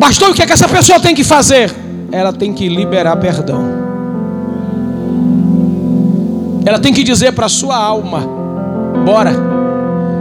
Pastor, 0.00 0.30
o 0.30 0.34
que, 0.34 0.42
é 0.42 0.46
que 0.46 0.52
essa 0.52 0.68
pessoa 0.68 0.98
tem 0.98 1.14
que 1.14 1.22
fazer? 1.22 1.72
Ela 2.10 2.32
tem 2.32 2.52
que 2.52 2.68
liberar 2.68 3.16
perdão. 3.16 3.91
Ela 6.64 6.78
tem 6.78 6.92
que 6.92 7.02
dizer 7.02 7.32
para 7.32 7.46
a 7.46 7.48
sua 7.48 7.76
alma: 7.76 8.26
bora, 9.04 9.34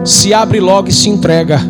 se 0.03 0.33
abre 0.33 0.59
logo 0.59 0.89
e 0.89 0.93
se 0.93 1.09
entrega. 1.09 1.61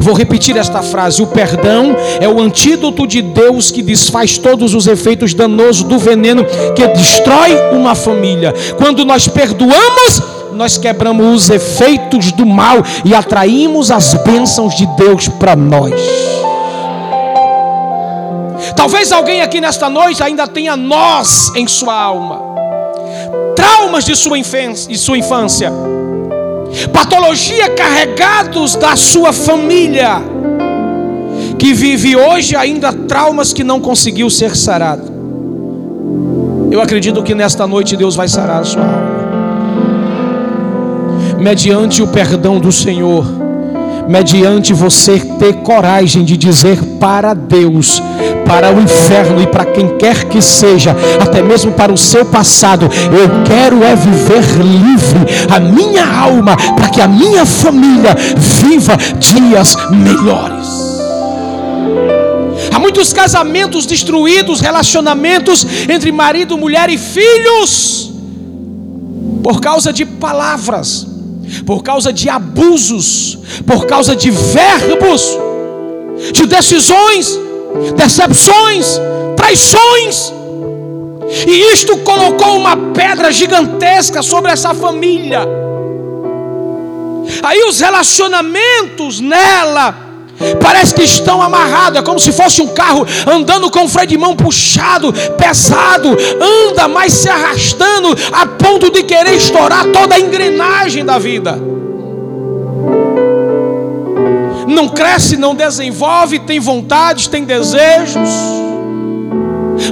Vou 0.00 0.14
repetir 0.14 0.56
esta 0.56 0.82
frase: 0.82 1.22
o 1.22 1.26
perdão 1.26 1.94
é 2.20 2.28
o 2.28 2.40
antídoto 2.40 3.06
de 3.06 3.22
Deus 3.22 3.70
que 3.70 3.82
desfaz 3.82 4.38
todos 4.38 4.74
os 4.74 4.86
efeitos 4.86 5.34
danosos 5.34 5.82
do 5.82 5.98
veneno 5.98 6.44
que 6.74 6.86
destrói 6.88 7.56
uma 7.72 7.94
família. 7.94 8.54
Quando 8.76 9.04
nós 9.04 9.28
perdoamos, 9.28 10.22
nós 10.52 10.76
quebramos 10.76 11.44
os 11.44 11.50
efeitos 11.50 12.32
do 12.32 12.44
mal 12.44 12.78
e 13.04 13.14
atraímos 13.14 13.90
as 13.90 14.14
bênçãos 14.14 14.74
de 14.74 14.86
Deus 14.96 15.28
para 15.28 15.56
nós. 15.56 15.94
Talvez 18.76 19.12
alguém 19.12 19.42
aqui 19.42 19.60
nesta 19.60 19.88
noite 19.88 20.22
ainda 20.22 20.46
tenha 20.46 20.76
nós 20.76 21.52
em 21.54 21.66
sua 21.66 21.94
alma, 21.94 22.49
traumas 23.54 24.04
de 24.04 24.16
sua 24.16 24.38
infância 25.18 25.72
patologia 26.92 27.68
carregados 27.70 28.76
da 28.76 28.96
sua 28.96 29.32
família, 29.32 30.22
que 31.58 31.72
vive 31.74 32.16
hoje 32.16 32.56
ainda 32.56 32.92
traumas 32.92 33.52
que 33.52 33.64
não 33.64 33.80
conseguiu 33.80 34.30
ser 34.30 34.56
sarado. 34.56 35.10
Eu 36.70 36.80
acredito 36.80 37.22
que 37.22 37.34
nesta 37.34 37.66
noite 37.66 37.96
Deus 37.96 38.14
vai 38.14 38.28
sarar 38.28 38.60
a 38.60 38.64
sua 38.64 38.82
alma, 38.82 39.10
mediante 41.38 42.02
o 42.02 42.06
perdão 42.06 42.60
do 42.60 42.70
Senhor 42.70 43.40
mediante 44.08 44.72
você 44.72 45.20
ter 45.38 45.54
coragem 45.62 46.24
de 46.24 46.36
dizer 46.36 46.82
para 46.98 47.32
Deus, 47.32 48.02
para 48.50 48.74
o 48.74 48.80
inferno 48.80 49.40
e 49.40 49.46
para 49.46 49.64
quem 49.64 49.96
quer 49.96 50.24
que 50.24 50.42
seja, 50.42 50.90
até 51.20 51.40
mesmo 51.40 51.70
para 51.70 51.92
o 51.92 51.96
seu 51.96 52.24
passado, 52.24 52.86
eu 52.86 53.44
quero 53.44 53.84
é 53.84 53.94
viver 53.94 54.42
livre 54.60 55.20
a 55.48 55.60
minha 55.60 56.04
alma, 56.04 56.56
para 56.74 56.88
que 56.88 57.00
a 57.00 57.06
minha 57.06 57.46
família 57.46 58.12
viva 58.36 58.96
dias 59.20 59.76
melhores. 59.92 60.66
Há 62.74 62.80
muitos 62.80 63.12
casamentos 63.12 63.86
destruídos, 63.86 64.60
relacionamentos 64.60 65.64
entre 65.88 66.10
marido, 66.10 66.58
mulher 66.58 66.90
e 66.90 66.98
filhos, 66.98 68.10
por 69.44 69.60
causa 69.60 69.92
de 69.92 70.04
palavras 70.04 71.06
por 71.66 71.82
causa 71.82 72.12
de 72.12 72.28
abusos, 72.28 73.36
por 73.66 73.84
causa 73.84 74.14
de 74.14 74.30
verbos, 74.30 75.36
de 76.32 76.46
decisões, 76.46 77.36
decepções, 77.96 79.00
traições. 79.36 80.32
E 81.46 81.72
isto 81.72 81.96
colocou 81.98 82.56
uma 82.56 82.76
pedra 82.92 83.30
gigantesca 83.32 84.22
sobre 84.22 84.50
essa 84.50 84.74
família. 84.74 85.46
Aí 87.42 87.62
os 87.64 87.80
relacionamentos 87.80 89.20
nela 89.20 90.10
Parece 90.58 90.94
que 90.94 91.02
estão 91.02 91.42
amarrados, 91.42 91.98
é 91.98 92.02
como 92.02 92.18
se 92.18 92.32
fosse 92.32 92.62
um 92.62 92.68
carro 92.68 93.06
andando 93.26 93.70
com 93.70 93.84
o 93.84 93.88
freio 93.88 94.08
de 94.08 94.16
mão 94.16 94.34
puxado, 94.34 95.12
pesado, 95.36 96.16
anda, 96.40 96.88
mas 96.88 97.12
se 97.12 97.28
arrastando 97.28 98.16
a 98.32 98.46
ponto 98.46 98.90
de 98.90 99.02
querer 99.02 99.34
estourar 99.34 99.84
toda 99.88 100.14
a 100.14 100.20
engrenagem 100.20 101.04
da 101.04 101.18
vida. 101.18 101.69
Não 104.80 104.88
cresce, 104.88 105.36
não 105.36 105.54
desenvolve, 105.54 106.38
tem 106.38 106.58
vontades, 106.58 107.26
tem 107.26 107.44
desejos. 107.44 108.30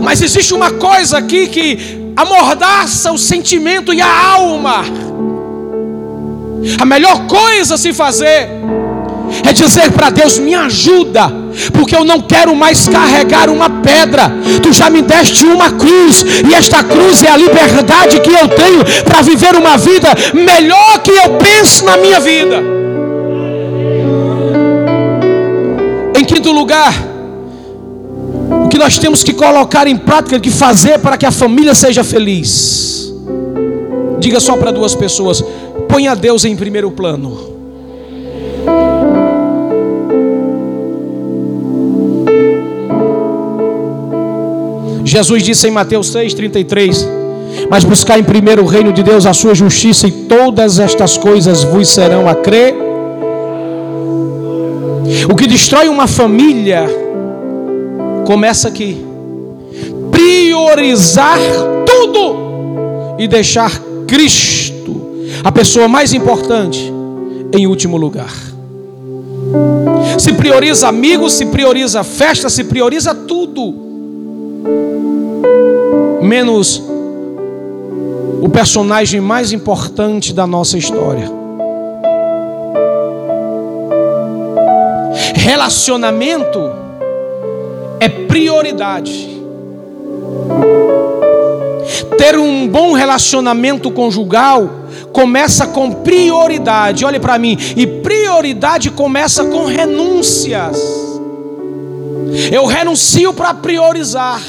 Mas 0.01 0.23
existe 0.23 0.55
uma 0.55 0.71
coisa 0.71 1.19
aqui 1.19 1.47
que 1.47 2.15
amordaça 2.17 3.13
o 3.13 3.19
sentimento 3.19 3.93
e 3.93 4.01
a 4.01 4.31
alma. 4.33 4.87
A 6.81 6.87
melhor 6.87 7.27
coisa 7.27 7.75
a 7.75 7.77
se 7.77 7.93
fazer 7.93 8.49
é 9.47 9.53
dizer 9.53 9.93
para 9.93 10.09
Deus: 10.09 10.39
me 10.39 10.55
ajuda, 10.55 11.31
porque 11.75 11.95
eu 11.95 12.03
não 12.03 12.23
quero 12.23 12.57
mais 12.57 12.89
carregar 12.89 13.51
uma 13.51 13.69
pedra. 13.69 14.33
Tu 14.63 14.73
já 14.73 14.89
me 14.89 15.03
deste 15.03 15.45
uma 15.45 15.71
cruz, 15.71 16.25
e 16.51 16.55
esta 16.55 16.83
cruz 16.83 17.23
é 17.23 17.29
a 17.29 17.37
liberdade 17.37 18.21
que 18.21 18.31
eu 18.31 18.49
tenho 18.49 18.83
para 19.05 19.21
viver 19.21 19.55
uma 19.55 19.77
vida 19.77 20.09
melhor 20.33 20.99
que 21.01 21.11
eu 21.11 21.35
penso 21.35 21.85
na 21.85 21.99
minha 21.99 22.19
vida. 22.19 22.78
Quinto 26.39 26.53
lugar, 26.53 26.95
o 28.65 28.69
que 28.69 28.79
nós 28.79 28.97
temos 28.97 29.25
que 29.25 29.33
colocar 29.33 29.89
em 29.89 29.97
prática, 29.97 30.39
que 30.39 30.53
fazer 30.53 31.01
para 31.01 31.17
que 31.17 31.27
a 31.27 31.33
família 31.33 31.75
seja 31.75 32.05
feliz. 32.05 33.13
Diga 34.21 34.39
só 34.39 34.57
para 34.57 34.71
duas 34.71 34.95
pessoas: 34.95 35.43
ponha 35.89 36.15
Deus 36.15 36.45
em 36.45 36.55
primeiro 36.55 36.93
plano. 36.93 37.59
Jesus 45.05 45.43
disse 45.43 45.67
em 45.67 45.73
Mateus 45.73 46.15
6,33: 46.15 47.05
Mas 47.69 47.83
buscar 47.83 48.17
em 48.17 48.23
primeiro 48.23 48.63
o 48.63 48.67
reino 48.67 48.93
de 48.93 49.03
Deus, 49.03 49.27
a 49.27 49.35
sua 49.35 49.57
justiça, 49.57 50.07
e 50.07 50.13
todas 50.13 50.79
estas 50.79 51.19
coisas 51.19 51.65
vos 51.65 51.89
serão 51.89 52.29
a 52.29 52.35
crer. 52.37 52.88
O 55.31 55.37
que 55.37 55.47
destrói 55.47 55.89
uma 55.89 56.07
família 56.07 56.87
começa 58.27 58.69
aqui. 58.69 59.05
Priorizar 60.11 61.39
tudo 61.85 63.17
e 63.19 63.29
deixar 63.29 63.71
Cristo, 64.07 65.01
a 65.45 65.53
pessoa 65.53 65.87
mais 65.87 66.15
importante, 66.15 66.91
em 67.53 67.67
último 67.67 67.99
lugar. 67.99 68.33
Se 70.19 70.33
prioriza 70.33 70.89
amigos, 70.89 71.35
se 71.35 71.47
prioriza 71.47 72.03
festa, 72.03 72.49
se 72.49 72.65
prioriza 72.65 73.15
tudo, 73.15 73.75
menos 76.23 76.83
o 78.41 78.49
personagem 78.49 79.21
mais 79.21 79.53
importante 79.53 80.33
da 80.33 80.47
nossa 80.47 80.79
história. 80.79 81.31
Relacionamento 85.49 86.61
é 87.99 88.07
prioridade. 88.07 89.41
Ter 92.19 92.39
um 92.39 92.69
bom 92.69 92.93
relacionamento 92.93 93.91
conjugal 93.91 94.69
começa 95.11 95.69
com 95.69 95.91
prioridade. 95.91 97.03
Olhe 97.03 97.19
para 97.19 97.39
mim, 97.39 97.57
e 97.75 97.87
prioridade 97.87 98.91
começa 98.91 99.47
com 99.47 99.65
renúncias. 99.65 100.79
Eu 102.53 102.67
renuncio 102.67 103.33
para 103.33 103.55
priorizar. 103.55 104.43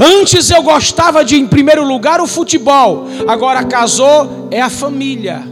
Antes 0.00 0.50
eu 0.50 0.64
gostava 0.64 1.24
de, 1.24 1.36
em 1.36 1.46
primeiro 1.46 1.84
lugar, 1.84 2.20
o 2.20 2.26
futebol. 2.26 3.06
Agora 3.28 3.62
casou, 3.62 4.48
é 4.50 4.60
a 4.60 4.68
família. 4.68 5.44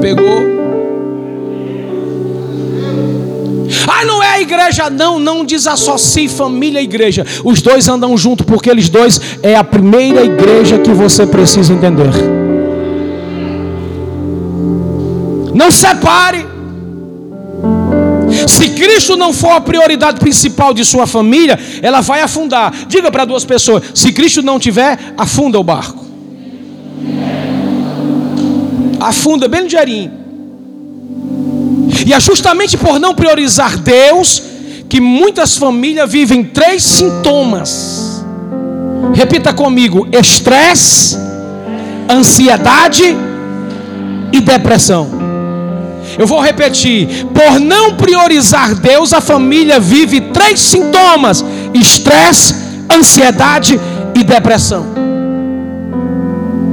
Pegou? 0.00 0.59
Ah, 3.86 4.04
não 4.04 4.22
é 4.22 4.34
a 4.34 4.40
igreja, 4.40 4.90
não, 4.90 5.18
não 5.18 5.44
desassocie 5.44 6.28
família 6.28 6.80
e 6.80 6.84
igreja. 6.84 7.26
Os 7.44 7.60
dois 7.60 7.88
andam 7.88 8.16
junto 8.16 8.44
porque 8.44 8.70
eles 8.70 8.88
dois 8.88 9.20
é 9.42 9.56
a 9.56 9.64
primeira 9.64 10.24
igreja 10.24 10.78
que 10.78 10.92
você 10.92 11.26
precisa 11.26 11.72
entender. 11.72 12.10
Não 15.54 15.70
separe. 15.70 16.46
Se 18.46 18.70
Cristo 18.70 19.16
não 19.16 19.32
for 19.32 19.50
a 19.50 19.60
prioridade 19.60 20.20
principal 20.20 20.72
de 20.72 20.84
sua 20.84 21.06
família, 21.06 21.58
ela 21.82 22.00
vai 22.00 22.20
afundar. 22.22 22.72
Diga 22.86 23.10
para 23.10 23.24
duas 23.24 23.44
pessoas: 23.44 23.82
se 23.94 24.12
Cristo 24.12 24.42
não 24.42 24.58
tiver, 24.58 24.98
afunda 25.16 25.58
o 25.58 25.64
barco. 25.64 26.04
Afunda 29.00 29.48
bem 29.48 29.62
ligeirinho. 29.62 30.19
E 32.10 32.12
é 32.12 32.18
justamente 32.18 32.76
por 32.76 32.98
não 32.98 33.14
priorizar 33.14 33.78
Deus 33.78 34.42
que 34.88 35.00
muitas 35.00 35.56
famílias 35.56 36.10
vivem 36.10 36.42
três 36.42 36.82
sintomas. 36.82 38.24
Repita 39.14 39.52
comigo: 39.52 40.08
estresse, 40.10 41.16
ansiedade 42.10 43.16
e 44.32 44.40
depressão. 44.40 45.08
Eu 46.18 46.26
vou 46.26 46.40
repetir: 46.40 47.26
por 47.26 47.60
não 47.60 47.94
priorizar 47.94 48.74
Deus, 48.74 49.12
a 49.12 49.20
família 49.20 49.78
vive 49.78 50.20
três 50.20 50.58
sintomas: 50.58 51.44
estresse, 51.72 52.56
ansiedade 52.92 53.80
e 54.16 54.24
depressão. 54.24 54.84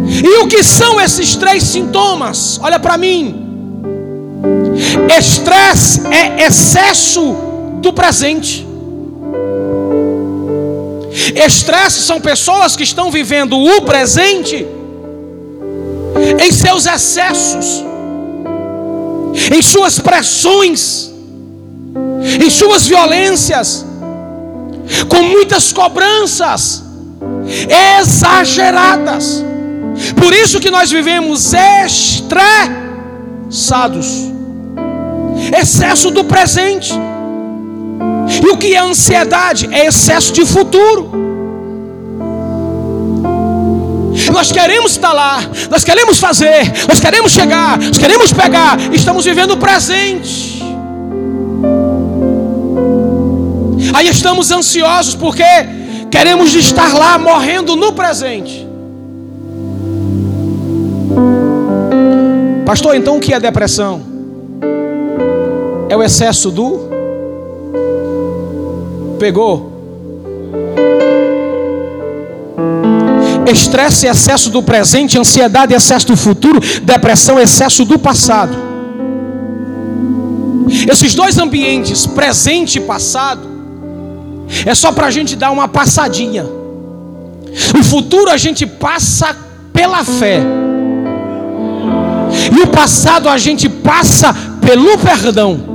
E 0.07 0.39
o 0.39 0.47
que 0.47 0.63
são 0.63 0.99
esses 0.99 1.35
três 1.35 1.61
sintomas? 1.61 2.59
Olha 2.59 2.79
para 2.79 2.97
mim. 2.97 3.46
Estresse 5.17 6.01
é 6.11 6.45
excesso 6.45 7.35
do 7.81 7.91
presente. 7.91 8.67
Estresse 11.35 12.01
são 12.01 12.21
pessoas 12.21 12.75
que 12.75 12.83
estão 12.83 13.09
vivendo 13.11 13.57
o 13.57 13.81
presente 13.81 14.67
em 16.39 16.51
seus 16.51 16.85
excessos, 16.85 17.83
em 19.55 19.61
suas 19.61 19.97
pressões, 19.99 21.11
em 22.43 22.49
suas 22.49 22.85
violências, 22.87 23.85
com 25.09 25.23
muitas 25.23 25.73
cobranças 25.73 26.83
exageradas. 27.99 29.43
Por 30.15 30.33
isso 30.33 30.59
que 30.59 30.69
nós 30.69 30.91
vivemos 30.91 31.53
estressados 33.49 34.36
excesso 35.55 36.11
do 36.11 36.23
presente. 36.23 36.93
E 38.43 38.49
o 38.49 38.57
que 38.57 38.73
é 38.73 38.79
ansiedade? 38.79 39.69
É 39.71 39.85
excesso 39.85 40.33
de 40.33 40.45
futuro. 40.45 41.11
Nós 44.31 44.51
queremos 44.51 44.91
estar 44.91 45.13
lá, 45.13 45.39
nós 45.69 45.83
queremos 45.83 46.19
fazer, 46.19 46.71
nós 46.87 46.99
queremos 46.99 47.31
chegar, 47.31 47.77
nós 47.79 47.97
queremos 47.97 48.33
pegar, 48.33 48.77
estamos 48.93 49.25
vivendo 49.25 49.51
o 49.51 49.57
presente. 49.57 50.61
Aí 53.93 54.07
estamos 54.09 54.51
ansiosos 54.51 55.15
porque 55.15 55.43
queremos 56.11 56.53
estar 56.53 56.93
lá 56.93 57.17
morrendo 57.17 57.75
no 57.75 57.93
presente. 57.93 58.67
Pastor, 62.65 62.95
então 62.95 63.17
o 63.17 63.19
que 63.19 63.33
é 63.33 63.39
depressão? 63.39 64.16
É 65.89 65.95
o 65.95 66.03
excesso 66.03 66.51
do. 66.51 66.87
Pegou? 69.19 69.77
Estresse 73.51 74.07
é 74.07 74.11
excesso 74.11 74.49
do 74.49 74.61
presente, 74.61 75.17
ansiedade 75.17 75.73
é 75.73 75.77
excesso 75.77 76.07
do 76.07 76.17
futuro, 76.17 76.59
depressão 76.83 77.39
é 77.39 77.43
excesso 77.43 77.85
do 77.85 77.97
passado. 77.97 78.55
Esses 80.91 81.15
dois 81.15 81.37
ambientes, 81.37 82.05
presente 82.05 82.77
e 82.77 82.81
passado, 82.81 83.47
é 84.65 84.75
só 84.75 84.91
para 84.91 85.07
a 85.07 85.11
gente 85.11 85.35
dar 85.35 85.51
uma 85.51 85.67
passadinha. 85.67 86.45
O 87.79 87.83
futuro 87.83 88.29
a 88.29 88.37
gente 88.37 88.65
passa 88.65 89.35
pela 89.71 90.03
fé, 90.03 90.41
e 92.53 92.61
o 92.61 92.67
passado 92.67 93.29
a 93.29 93.37
gente 93.37 93.69
passa 93.69 94.35
pelo 94.61 94.97
perdão. 94.97 95.66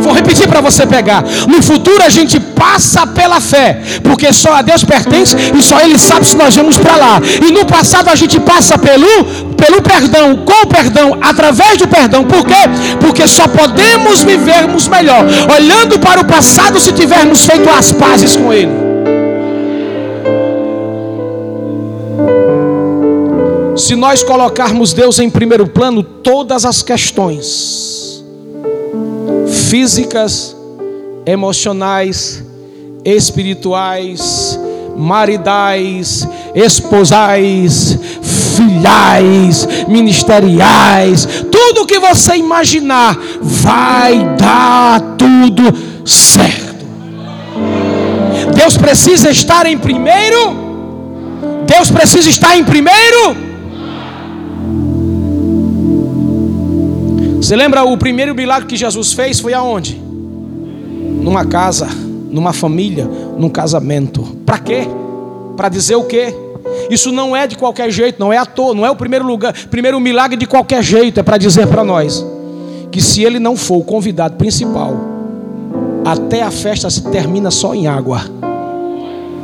Vou 0.00 0.12
repetir 0.12 0.48
para 0.48 0.60
você 0.60 0.86
pegar. 0.86 1.24
No 1.48 1.62
futuro 1.62 2.02
a 2.02 2.08
gente 2.08 2.38
passa 2.38 3.06
pela 3.06 3.40
fé, 3.40 3.80
porque 4.02 4.32
só 4.32 4.54
a 4.54 4.62
Deus 4.62 4.84
pertence 4.84 5.36
e 5.36 5.62
só 5.62 5.80
Ele 5.80 5.98
sabe 5.98 6.24
se 6.24 6.36
nós 6.36 6.54
vamos 6.54 6.78
para 6.78 6.96
lá. 6.96 7.20
E 7.46 7.50
no 7.50 7.66
passado 7.66 8.08
a 8.08 8.14
gente 8.14 8.38
passa 8.38 8.78
pelo, 8.78 9.24
pelo 9.56 9.82
perdão, 9.82 10.36
com 10.36 10.62
o 10.62 10.66
perdão, 10.66 11.18
através 11.20 11.78
do 11.78 11.88
perdão. 11.88 12.24
Por 12.24 12.44
quê? 12.46 12.54
Porque 13.00 13.26
só 13.26 13.48
podemos 13.48 14.22
vivermos 14.22 14.86
melhor 14.86 15.24
olhando 15.52 15.98
para 15.98 16.20
o 16.20 16.24
passado 16.24 16.78
se 16.78 16.92
tivermos 16.92 17.44
feito 17.44 17.68
as 17.68 17.90
pazes 17.92 18.36
com 18.36 18.52
Ele. 18.52 18.92
Se 23.76 23.96
nós 23.96 24.22
colocarmos 24.22 24.92
Deus 24.92 25.18
em 25.18 25.28
primeiro 25.28 25.66
plano, 25.66 26.02
todas 26.02 26.64
as 26.64 26.82
questões 26.82 28.11
físicas, 29.48 30.56
emocionais, 31.26 32.42
espirituais, 33.04 34.58
maridais, 34.96 36.26
esposais, 36.54 37.98
filhais, 38.56 39.66
ministeriais, 39.88 41.26
tudo 41.50 41.86
que 41.86 41.98
você 41.98 42.36
imaginar, 42.36 43.18
vai 43.40 44.36
dar 44.36 45.00
tudo 45.16 46.06
certo. 46.06 46.84
Deus 48.54 48.76
precisa 48.76 49.30
estar 49.30 49.66
em 49.66 49.78
primeiro. 49.78 50.62
Deus 51.66 51.90
precisa 51.90 52.28
estar 52.28 52.56
em 52.56 52.64
primeiro 52.64 53.51
Você 57.42 57.56
lembra 57.56 57.82
o 57.82 57.98
primeiro 57.98 58.36
milagre 58.36 58.68
que 58.68 58.76
Jesus 58.76 59.14
fez 59.14 59.40
foi 59.40 59.52
aonde? 59.52 60.00
Numa 60.00 61.44
casa, 61.44 61.88
numa 62.30 62.52
família, 62.52 63.04
num 63.36 63.48
casamento. 63.48 64.22
Para 64.46 64.60
quê? 64.60 64.86
Para 65.56 65.68
dizer 65.68 65.96
o 65.96 66.04
quê? 66.04 66.32
Isso 66.88 67.10
não 67.10 67.34
é 67.34 67.48
de 67.48 67.56
qualquer 67.56 67.90
jeito, 67.90 68.20
não 68.20 68.32
é 68.32 68.38
à 68.38 68.46
toa, 68.46 68.72
não 68.72 68.86
é 68.86 68.90
o 68.92 68.94
primeiro 68.94 69.26
lugar, 69.26 69.52
primeiro 69.68 69.98
milagre 69.98 70.36
de 70.36 70.46
qualquer 70.46 70.84
jeito, 70.84 71.18
é 71.18 71.22
para 71.24 71.36
dizer 71.36 71.66
para 71.66 71.82
nós 71.82 72.24
que 72.92 73.02
se 73.02 73.24
ele 73.24 73.40
não 73.40 73.56
for 73.56 73.78
o 73.78 73.84
convidado 73.84 74.36
principal, 74.36 74.94
até 76.04 76.42
a 76.42 76.50
festa 76.52 76.88
se 76.90 77.02
termina 77.10 77.50
só 77.50 77.74
em 77.74 77.88
água. 77.88 78.22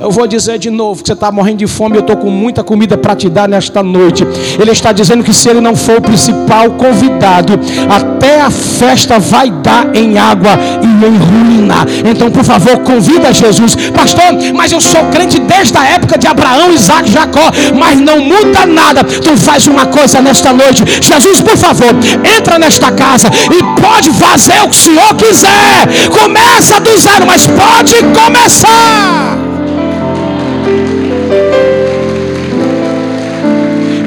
Eu 0.01 0.13
vou 0.13 0.29
dizer 0.29 0.59
de 0.59 0.71
novo 0.71 1.03
que 1.03 1.09
você 1.09 1.13
está 1.13 1.31
morrendo 1.33 1.59
de 1.59 1.67
fome. 1.67 1.97
Eu 1.97 2.01
estou 2.01 2.17
com 2.17 2.31
muita 2.31 2.63
comida 2.63 2.97
para 2.97 3.17
te 3.17 3.29
dar 3.29 3.49
nesta 3.49 3.83
noite. 3.83 4.25
Ele 4.59 4.71
está 4.71 4.93
dizendo 4.93 5.25
que 5.25 5.35
se 5.35 5.49
ele 5.49 5.61
não 5.61 5.75
for 5.75 5.99
o 5.99 6.01
principal 6.01 6.71
convidado, 6.73 7.59
até 7.91 8.41
a 8.41 8.51
festa 8.51 9.19
vai 9.19 9.51
dar 9.51 9.95
em 9.97 10.17
água 10.17 10.51
e 10.83 10.87
em 10.87 11.17
ruína. 11.17 11.87
Então, 12.09 12.31
por 12.31 12.45
favor, 12.45 12.79
convida 12.79 13.33
Jesus, 13.33 13.75
pastor. 13.91 14.25
Mas 14.55 14.71
eu 14.71 14.81
sou 14.81 15.05
crente 15.07 15.41
desde 15.41 15.77
a 15.77 15.85
época 15.85 16.17
de 16.17 16.29
Abraão, 16.29 16.73
Isaac, 16.73 17.11
Jacó. 17.11 17.51
Mas 17.77 17.99
não 17.99 18.21
muda 18.21 18.67
nada. 18.67 19.03
Tu 19.03 19.37
faz 19.37 19.67
uma 19.67 19.87
coisa 19.87 20.21
nesta 20.21 20.53
noite. 20.53 20.85
Jesus, 21.03 21.41
por 21.41 21.57
favor, 21.57 21.93
entra 22.37 22.59
nesta 22.59 22.93
casa 22.93 23.29
e 23.29 23.81
pode 23.81 24.11
fazer 24.13 24.61
o 24.61 24.69
que 24.69 24.77
o 24.77 24.81
Senhor 24.81 25.15
quiser. 25.17 25.89
Começa 26.11 26.81
do 26.81 26.97
zero, 26.97 27.27
mas 27.27 27.47
pode 27.47 27.95
começar. 28.15 29.48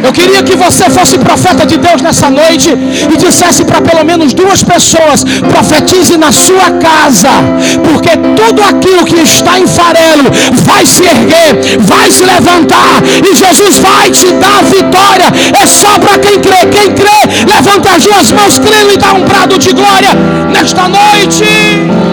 Eu 0.04 0.12
queria 0.12 0.44
que 0.44 0.56
você 0.56 0.90
fosse 0.90 1.18
profeta 1.18 1.66
de 1.66 1.78
Deus 1.78 2.02
nessa 2.02 2.30
noite 2.30 2.70
e 2.70 3.18
dissesse 3.18 3.64
para 3.64 3.82
pelo 3.82 4.04
menos 4.06 4.34
duas 4.34 4.64
pessoas: 4.64 5.24
profetize 5.24 6.18
na 6.18 6.32
sua 6.32 6.72
casa, 6.72 7.30
porque 7.84 8.12
tudo 8.40 8.62
aquilo 8.64 9.06
que 9.06 9.22
está 9.22 9.60
em 9.60 9.68
farelo 9.68 10.26
vai 10.66 10.86
se 10.86 11.04
erguer, 11.04 11.80
vai 11.80 12.12
se 12.12 12.24
levantar 12.24 13.02
e 13.30 13.36
Jesus 13.36 13.78
vai 13.80 14.10
te 14.12 14.32
dar 14.34 14.64
vitória. 14.64 15.28
É 15.62 15.66
só 15.66 16.00
para 16.00 16.18
quem 16.20 16.40
crê. 16.40 16.62
Quem 16.72 16.92
crê, 16.94 17.20
levanta 17.48 17.96
as 17.96 18.04
duas 18.04 18.32
mãos, 18.32 18.60
crê 18.60 18.94
e 18.94 18.98
dá 18.98 19.14
um 19.14 19.26
brado 19.26 19.58
de 19.58 19.72
glória 19.74 20.14
nesta 20.52 20.88
noite. 20.88 22.11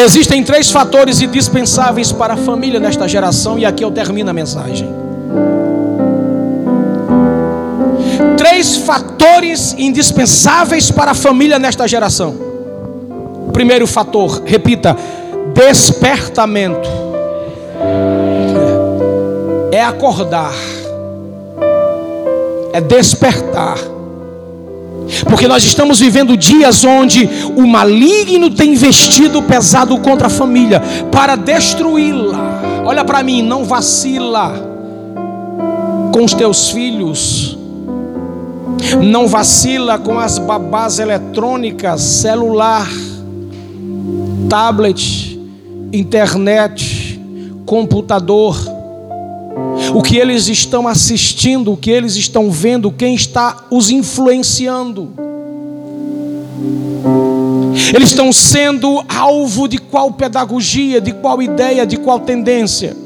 Existem 0.00 0.44
três 0.44 0.70
fatores 0.70 1.20
indispensáveis 1.20 2.12
para 2.12 2.34
a 2.34 2.36
família 2.36 2.78
nesta 2.78 3.08
geração, 3.08 3.58
e 3.58 3.66
aqui 3.66 3.84
eu 3.84 3.90
termino 3.90 4.30
a 4.30 4.32
mensagem. 4.32 4.88
Três 8.36 8.76
fatores 8.76 9.74
indispensáveis 9.76 10.88
para 10.88 11.10
a 11.10 11.14
família 11.14 11.58
nesta 11.58 11.88
geração. 11.88 12.36
Primeiro 13.52 13.88
fator, 13.88 14.40
repita: 14.44 14.96
despertamento. 15.52 16.88
É 19.72 19.82
acordar, 19.82 20.54
é 22.72 22.80
despertar. 22.80 23.97
Porque 25.24 25.48
nós 25.48 25.64
estamos 25.64 26.00
vivendo 26.00 26.36
dias 26.36 26.84
onde 26.84 27.28
o 27.56 27.66
maligno 27.66 28.50
tem 28.50 28.72
investido 28.72 29.42
pesado 29.42 29.98
contra 29.98 30.26
a 30.26 30.30
família 30.30 30.82
para 31.10 31.36
destruí-la. 31.36 32.82
Olha 32.84 33.04
para 33.04 33.22
mim, 33.22 33.42
não 33.42 33.64
vacila 33.64 34.54
com 36.12 36.24
os 36.24 36.34
teus 36.34 36.70
filhos. 36.70 37.56
Não 39.02 39.26
vacila 39.26 39.98
com 39.98 40.18
as 40.18 40.38
babás 40.38 40.98
eletrônicas, 40.98 42.00
celular, 42.00 42.88
tablet, 44.48 45.38
internet, 45.92 47.20
computador 47.66 48.77
o 49.94 50.02
que 50.02 50.16
eles 50.16 50.48
estão 50.48 50.86
assistindo, 50.86 51.72
o 51.72 51.76
que 51.76 51.90
eles 51.90 52.16
estão 52.16 52.50
vendo, 52.50 52.90
quem 52.90 53.14
está 53.14 53.64
os 53.70 53.90
influenciando. 53.90 55.10
Eles 57.94 58.10
estão 58.10 58.32
sendo 58.32 59.04
alvo 59.08 59.68
de 59.68 59.78
qual 59.78 60.12
pedagogia, 60.12 61.00
de 61.00 61.12
qual 61.12 61.40
ideia, 61.40 61.86
de 61.86 61.96
qual 61.96 62.20
tendência. 62.20 62.96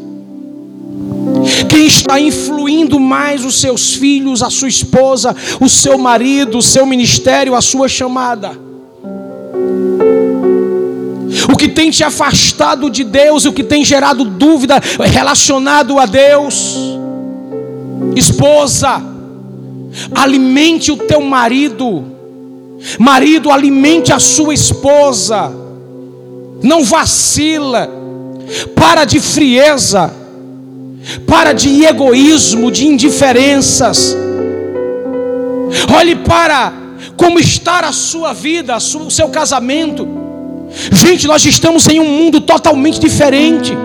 Quem 1.68 1.86
está 1.86 2.20
influindo 2.20 2.98
mais 2.98 3.44
os 3.44 3.60
seus 3.60 3.94
filhos, 3.94 4.42
a 4.42 4.50
sua 4.50 4.68
esposa, 4.68 5.34
o 5.60 5.68
seu 5.68 5.98
marido, 5.98 6.58
o 6.58 6.62
seu 6.62 6.86
ministério, 6.86 7.54
a 7.54 7.60
sua 7.60 7.88
chamada 7.88 8.56
o 11.52 11.56
que 11.56 11.68
tem 11.68 11.90
te 11.90 12.04
afastado 12.04 12.90
de 12.90 13.04
Deus, 13.04 13.44
o 13.44 13.52
que 13.52 13.64
tem 13.64 13.84
gerado 13.84 14.24
dúvida 14.24 14.80
relacionado 15.10 15.98
a 15.98 16.06
Deus. 16.06 16.76
Esposa, 18.14 19.02
alimente 20.14 20.90
o 20.92 20.96
teu 20.96 21.20
marido. 21.20 22.04
Marido, 22.98 23.50
alimente 23.50 24.12
a 24.12 24.18
sua 24.18 24.52
esposa. 24.52 25.52
Não 26.62 26.84
vacila. 26.84 27.88
Para 28.74 29.04
de 29.04 29.20
frieza. 29.20 30.12
Para 31.26 31.52
de 31.52 31.84
egoísmo, 31.84 32.70
de 32.70 32.86
indiferenças. 32.86 34.16
Olhe 35.96 36.16
para 36.16 36.72
como 37.16 37.38
está 37.38 37.80
a 37.80 37.92
sua 37.92 38.32
vida, 38.32 38.76
o 38.76 39.10
seu 39.10 39.28
casamento. 39.28 40.21
Gente, 40.90 41.26
nós 41.26 41.44
estamos 41.44 41.86
em 41.88 42.00
um 42.00 42.08
mundo 42.08 42.40
totalmente 42.40 42.98
diferente. 42.98 43.76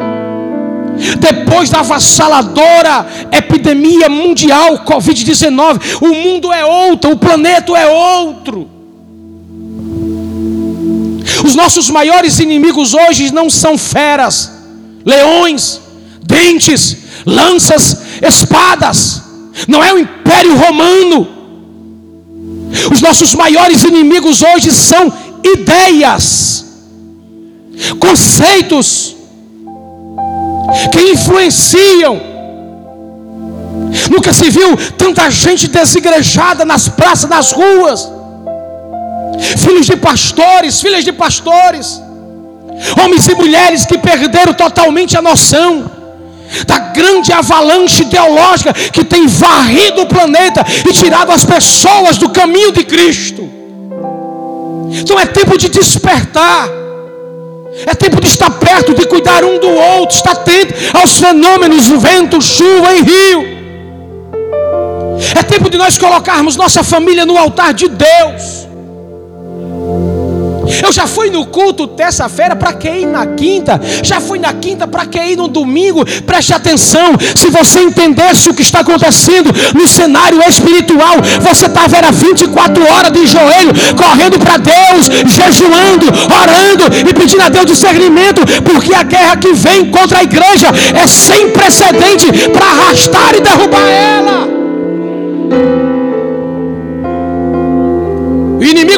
Depois 1.19 1.69
da 1.69 1.79
avassaladora 1.79 3.05
epidemia 3.31 4.09
mundial, 4.09 4.83
Covid-19, 4.85 5.79
o 6.01 6.13
mundo 6.13 6.51
é 6.51 6.65
outro, 6.65 7.11
o 7.11 7.17
planeta 7.17 7.73
é 7.77 7.87
outro. 7.87 8.67
Os 11.45 11.53
nossos 11.55 11.89
maiores 11.89 12.39
inimigos 12.39 12.93
hoje 12.93 13.31
não 13.31 13.49
são 13.49 13.77
feras, 13.77 14.51
leões, 15.05 15.79
dentes, 16.23 16.97
lanças, 17.25 18.01
espadas. 18.21 19.21
Não 19.67 19.83
é 19.83 19.93
o 19.93 19.99
Império 19.99 20.55
Romano. 20.55 21.27
Os 22.91 23.01
nossos 23.01 23.35
maiores 23.35 23.83
inimigos 23.83 24.41
hoje 24.41 24.71
são 24.71 25.13
ideias 25.43 26.66
conceitos 27.99 29.15
que 30.91 31.01
influenciam. 31.11 32.19
Nunca 34.09 34.33
se 34.33 34.49
viu 34.49 34.75
tanta 34.97 35.29
gente 35.29 35.67
desigrejada 35.67 36.65
nas 36.65 36.87
praças, 36.87 37.29
nas 37.29 37.51
ruas. 37.51 38.09
Filhos 39.57 39.85
de 39.85 39.95
pastores, 39.95 40.81
filhas 40.81 41.03
de 41.03 41.11
pastores, 41.11 42.01
homens 43.01 43.27
e 43.27 43.35
mulheres 43.35 43.85
que 43.85 43.97
perderam 43.97 44.53
totalmente 44.53 45.15
a 45.15 45.21
noção 45.21 45.91
da 46.65 46.79
grande 46.79 47.31
avalanche 47.31 48.03
ideológica 48.03 48.73
que 48.73 49.03
tem 49.03 49.27
varrido 49.27 50.01
o 50.01 50.05
planeta 50.07 50.65
e 50.87 50.93
tirado 50.93 51.31
as 51.31 51.45
pessoas 51.45 52.17
do 52.17 52.29
caminho 52.29 52.71
de 52.71 52.83
Cristo. 52.83 53.47
Então 54.91 55.19
é 55.19 55.25
tempo 55.25 55.57
de 55.57 55.69
despertar. 55.69 56.69
É 57.85 57.93
tempo 57.93 58.19
de 58.19 58.27
estar 58.27 58.49
perto, 58.51 58.93
de 58.93 59.05
cuidar 59.07 59.43
um 59.43 59.59
do 59.59 59.69
outro, 59.69 60.15
estar 60.15 60.31
atento 60.31 60.73
aos 60.93 61.17
fenômenos 61.17 61.87
do 61.87 61.99
vento, 61.99 62.41
chuva 62.41 62.93
e 62.93 63.01
rio. 63.01 63.57
É 65.37 65.43
tempo 65.43 65.69
de 65.69 65.77
nós 65.77 65.97
colocarmos 65.97 66.55
nossa 66.55 66.83
família 66.83 67.25
no 67.25 67.37
altar 67.37 67.73
de 67.73 67.87
Deus. 67.87 68.67
Eu 70.83 70.91
já 70.91 71.07
fui 71.07 71.29
no 71.29 71.45
culto 71.45 71.87
terça-feira, 71.87 72.55
para 72.55 72.73
que 72.73 72.89
ir 72.89 73.05
na 73.05 73.25
quinta? 73.25 73.79
Já 74.03 74.19
fui 74.19 74.39
na 74.39 74.53
quinta, 74.53 74.87
para 74.87 75.05
que 75.05 75.19
ir 75.19 75.37
no 75.37 75.47
domingo? 75.47 76.05
Preste 76.23 76.53
atenção, 76.53 77.15
se 77.35 77.49
você 77.49 77.81
entendesse 77.81 78.49
o 78.49 78.53
que 78.53 78.61
está 78.61 78.79
acontecendo 78.79 79.51
no 79.73 79.87
cenário 79.87 80.41
espiritual, 80.47 81.17
você 81.41 81.65
estava 81.65 81.97
era 81.97 82.11
24 82.11 82.83
horas 82.83 83.11
de 83.11 83.25
joelho, 83.25 83.73
correndo 83.95 84.39
para 84.39 84.57
Deus, 84.57 85.05
jejuando, 85.27 86.07
orando 86.07 87.09
e 87.09 87.13
pedindo 87.13 87.43
a 87.43 87.49
Deus 87.49 87.65
discernimento, 87.65 88.41
porque 88.63 88.93
a 88.93 89.03
guerra 89.03 89.37
que 89.37 89.53
vem 89.53 89.89
contra 89.91 90.19
a 90.19 90.23
igreja 90.23 90.67
é 90.93 91.07
sem 91.07 91.49
precedente 91.51 92.49
para 92.49 92.65
arrastar 92.65 93.35
e 93.35 93.41
derrubar 93.41 93.87
ela. 93.87 94.47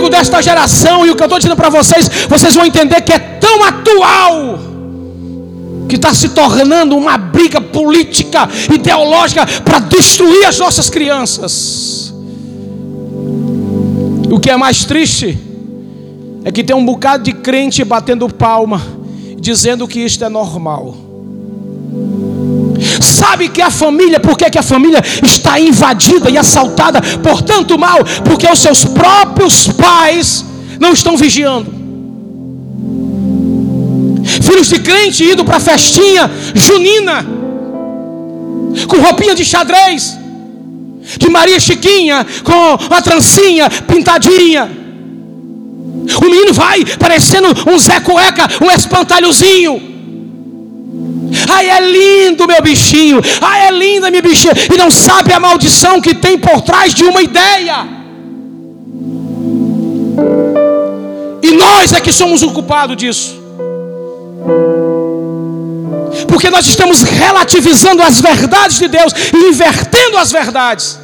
O 0.09 0.11
inimigo 0.11 0.11
desta 0.11 0.41
geração, 0.41 1.05
e 1.05 1.11
o 1.11 1.15
que 1.15 1.21
eu 1.21 1.25
estou 1.25 1.39
dizendo 1.39 1.55
para 1.55 1.69
vocês, 1.69 2.09
vocês 2.27 2.55
vão 2.55 2.65
entender 2.65 3.01
que 3.01 3.13
é 3.13 3.19
tão 3.19 3.63
atual, 3.63 4.59
que 5.87 5.95
está 5.95 6.13
se 6.13 6.29
tornando 6.29 6.97
uma 6.97 7.17
briga 7.17 7.61
política, 7.61 8.49
ideológica, 8.73 9.45
para 9.63 9.79
destruir 9.79 10.45
as 10.45 10.57
nossas 10.57 10.89
crianças. 10.89 12.13
O 14.31 14.39
que 14.39 14.49
é 14.49 14.57
mais 14.57 14.85
triste 14.85 15.37
é 16.43 16.51
que 16.51 16.63
tem 16.63 16.75
um 16.75 16.85
bocado 16.85 17.23
de 17.23 17.33
crente 17.33 17.83
batendo 17.83 18.27
palma, 18.29 18.81
dizendo 19.39 19.87
que 19.87 19.99
isto 19.99 20.23
é 20.23 20.29
normal. 20.29 21.08
Sabe 23.01 23.49
que 23.49 23.61
a 23.61 23.69
família, 23.69 24.19
por 24.19 24.37
que 24.37 24.57
a 24.57 24.63
família 24.63 25.01
está 25.23 25.59
invadida 25.59 26.29
e 26.29 26.37
assaltada 26.37 27.01
por 27.21 27.41
tanto 27.41 27.77
mal? 27.77 27.99
Porque 28.23 28.47
os 28.47 28.59
seus 28.59 28.85
próprios 28.85 29.67
pais 29.67 30.45
não 30.79 30.93
estão 30.93 31.17
vigiando. 31.17 31.79
Filhos 34.41 34.69
de 34.69 34.79
crente 34.79 35.23
indo 35.23 35.43
para 35.43 35.59
festinha 35.59 36.29
junina, 36.53 37.25
com 38.87 38.97
roupinha 38.97 39.35
de 39.35 39.43
xadrez, 39.43 40.17
de 41.17 41.29
Maria 41.29 41.59
Chiquinha, 41.59 42.25
com 42.43 42.93
a 42.93 43.01
trancinha 43.01 43.69
pintadinha. 43.69 44.69
O 46.17 46.25
menino 46.25 46.53
vai 46.53 46.85
parecendo 46.97 47.47
um 47.69 47.77
Zé 47.77 47.99
Cueca, 47.99 48.47
um 48.61 48.71
espantalhozinho. 48.71 49.98
Ai, 51.49 51.69
é 51.69 51.79
lindo 51.79 52.47
meu 52.47 52.61
bichinho. 52.61 53.21
Ai, 53.41 53.67
é 53.67 53.71
linda 53.71 54.09
minha 54.09 54.21
bichinha. 54.21 54.53
E 54.73 54.77
não 54.77 54.89
sabe 54.89 55.33
a 55.33 55.39
maldição 55.39 56.01
que 56.01 56.13
tem 56.13 56.37
por 56.37 56.61
trás 56.61 56.93
de 56.93 57.03
uma 57.03 57.21
ideia. 57.21 57.87
E 61.41 61.51
nós 61.51 61.93
é 61.93 62.01
que 62.01 62.11
somos 62.11 62.41
o 62.41 62.51
culpado 62.51 62.95
disso. 62.95 63.39
Porque 66.27 66.49
nós 66.49 66.67
estamos 66.67 67.01
relativizando 67.01 68.01
as 68.01 68.19
verdades 68.19 68.77
de 68.77 68.87
Deus 68.87 69.13
e 69.33 69.49
invertendo 69.49 70.17
as 70.17 70.31
verdades. 70.31 70.99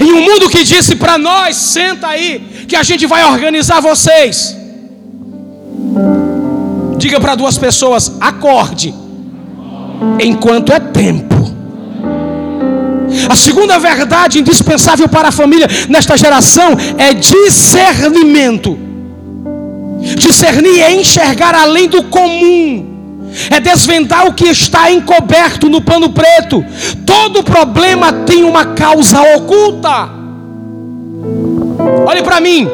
Em 0.00 0.12
um 0.12 0.22
mundo 0.22 0.48
que 0.48 0.62
disse 0.62 0.96
para 0.96 1.16
nós, 1.18 1.56
senta 1.56 2.08
aí, 2.08 2.66
que 2.68 2.76
a 2.76 2.82
gente 2.82 3.06
vai 3.06 3.24
organizar 3.24 3.80
vocês. 3.80 4.56
Diga 7.00 7.18
para 7.18 7.34
duas 7.34 7.56
pessoas: 7.56 8.12
acorde, 8.20 8.94
enquanto 10.22 10.70
é 10.70 10.78
tempo. 10.78 11.34
A 13.28 13.34
segunda 13.34 13.78
verdade 13.78 14.38
indispensável 14.38 15.08
para 15.08 15.28
a 15.28 15.32
família 15.32 15.66
nesta 15.88 16.16
geração 16.16 16.76
é 16.98 17.14
discernimento. 17.14 18.78
Discernir 20.16 20.82
é 20.82 20.92
enxergar 20.92 21.54
além 21.54 21.88
do 21.88 22.02
comum, 22.04 23.30
é 23.50 23.58
desvendar 23.58 24.26
o 24.26 24.34
que 24.34 24.48
está 24.48 24.92
encoberto 24.92 25.70
no 25.70 25.80
pano 25.80 26.10
preto. 26.10 26.62
Todo 27.06 27.42
problema 27.42 28.12
tem 28.12 28.44
uma 28.44 28.66
causa 28.66 29.22
oculta. 29.36 30.10
Olhe 32.06 32.22
para 32.22 32.40
mim, 32.42 32.68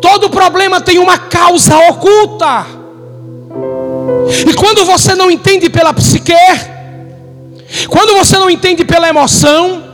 todo 0.00 0.30
problema 0.30 0.80
tem 0.80 0.98
uma 0.98 1.18
causa 1.18 1.76
oculta. 1.90 2.77
E 4.46 4.54
quando 4.54 4.84
você 4.84 5.14
não 5.14 5.30
entende 5.30 5.68
pela 5.68 5.92
psique, 5.92 6.32
quando 7.88 8.14
você 8.14 8.38
não 8.38 8.48
entende 8.50 8.84
pela 8.84 9.08
emoção, 9.08 9.84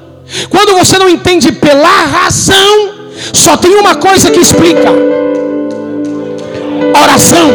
quando 0.48 0.74
você 0.74 0.98
não 0.98 1.08
entende 1.08 1.52
pela 1.52 2.04
razão, 2.04 2.94
só 3.32 3.56
tem 3.56 3.74
uma 3.76 3.94
coisa 3.96 4.30
que 4.30 4.40
explica: 4.40 4.90
oração. 7.02 7.50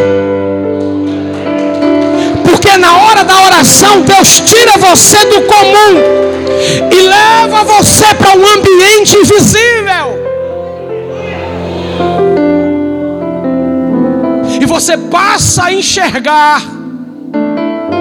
Porque 2.43 2.77
na 2.77 2.97
hora 3.03 3.23
da 3.23 3.45
oração, 3.45 4.01
Deus 4.01 4.41
tira 4.41 4.77
você 4.77 5.25
do 5.25 5.41
comum 5.41 6.19
e 6.91 7.01
leva 7.01 7.63
você 7.63 8.05
para 8.15 8.37
um 8.37 8.45
ambiente 8.45 9.15
invisível. 9.17 10.28
Você 14.79 14.97
passa 14.97 15.65
a 15.65 15.73
enxergar 15.73 16.61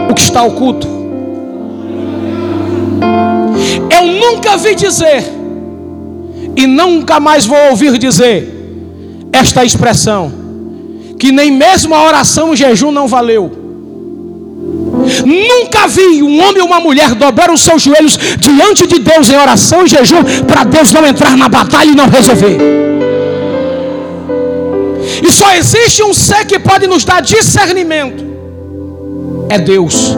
o 0.09 0.15
que 0.15 0.21
está 0.21 0.45
oculto. 0.45 0.87
Eu 3.91 4.07
nunca 4.07 4.57
vi 4.57 4.77
dizer, 4.77 5.25
e 6.57 6.67
nunca 6.69 7.19
mais 7.19 7.45
vou 7.45 7.59
ouvir 7.71 7.99
dizer, 7.99 8.55
esta 9.33 9.65
expressão, 9.65 10.33
que 11.19 11.33
nem 11.33 11.51
mesmo 11.51 11.97
a 11.97 12.05
oração 12.05 12.51
o 12.51 12.57
jejum 12.57 12.93
não 12.93 13.09
valeu. 13.09 13.51
Nunca 15.27 15.89
vi 15.89 16.23
um 16.23 16.41
homem 16.41 16.63
ou 16.63 16.69
uma 16.69 16.79
mulher 16.79 17.13
dobrar 17.17 17.51
os 17.51 17.61
seus 17.61 17.83
joelhos 17.83 18.17
diante 18.39 18.87
de 18.87 19.01
Deus 19.01 19.29
em 19.31 19.37
oração 19.37 19.85
e 19.85 19.89
jejum 19.89 20.23
para 20.47 20.63
Deus 20.63 20.93
não 20.93 21.05
entrar 21.05 21.37
na 21.37 21.49
batalha 21.49 21.91
e 21.91 21.95
não 21.95 22.09
resolver. 22.09 22.98
E 25.23 25.31
só 25.31 25.55
existe 25.55 26.03
um 26.03 26.13
ser 26.13 26.45
que 26.45 26.59
pode 26.59 26.87
nos 26.87 27.05
dar 27.05 27.21
discernimento: 27.21 28.25
é 29.49 29.59
Deus. 29.59 30.17